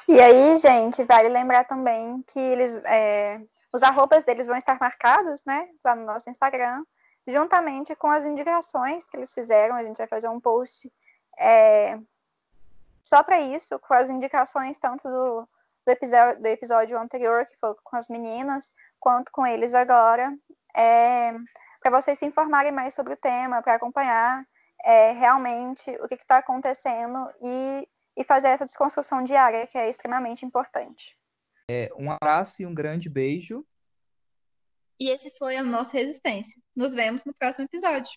[0.07, 3.41] E aí, gente, vale lembrar também que eles é,
[3.73, 6.83] os arrobas deles vão estar marcados, né, lá no nosso Instagram,
[7.27, 9.75] juntamente com as indicações que eles fizeram.
[9.75, 10.91] A gente vai fazer um post
[11.37, 11.99] é,
[13.03, 15.47] só para isso, com as indicações tanto do,
[15.87, 20.37] do, episódio, do episódio anterior, que foi com as meninas, quanto com eles agora,
[20.75, 21.31] é,
[21.81, 24.45] para vocês se informarem mais sobre o tema, para acompanhar
[24.83, 27.87] é, realmente o que está acontecendo e,
[28.17, 31.17] e fazer essa desconstrução diária, que é extremamente importante.
[31.69, 33.65] É, um abraço e um grande beijo.
[34.99, 36.61] E esse foi a nossa resistência.
[36.75, 38.11] Nos vemos no próximo episódio.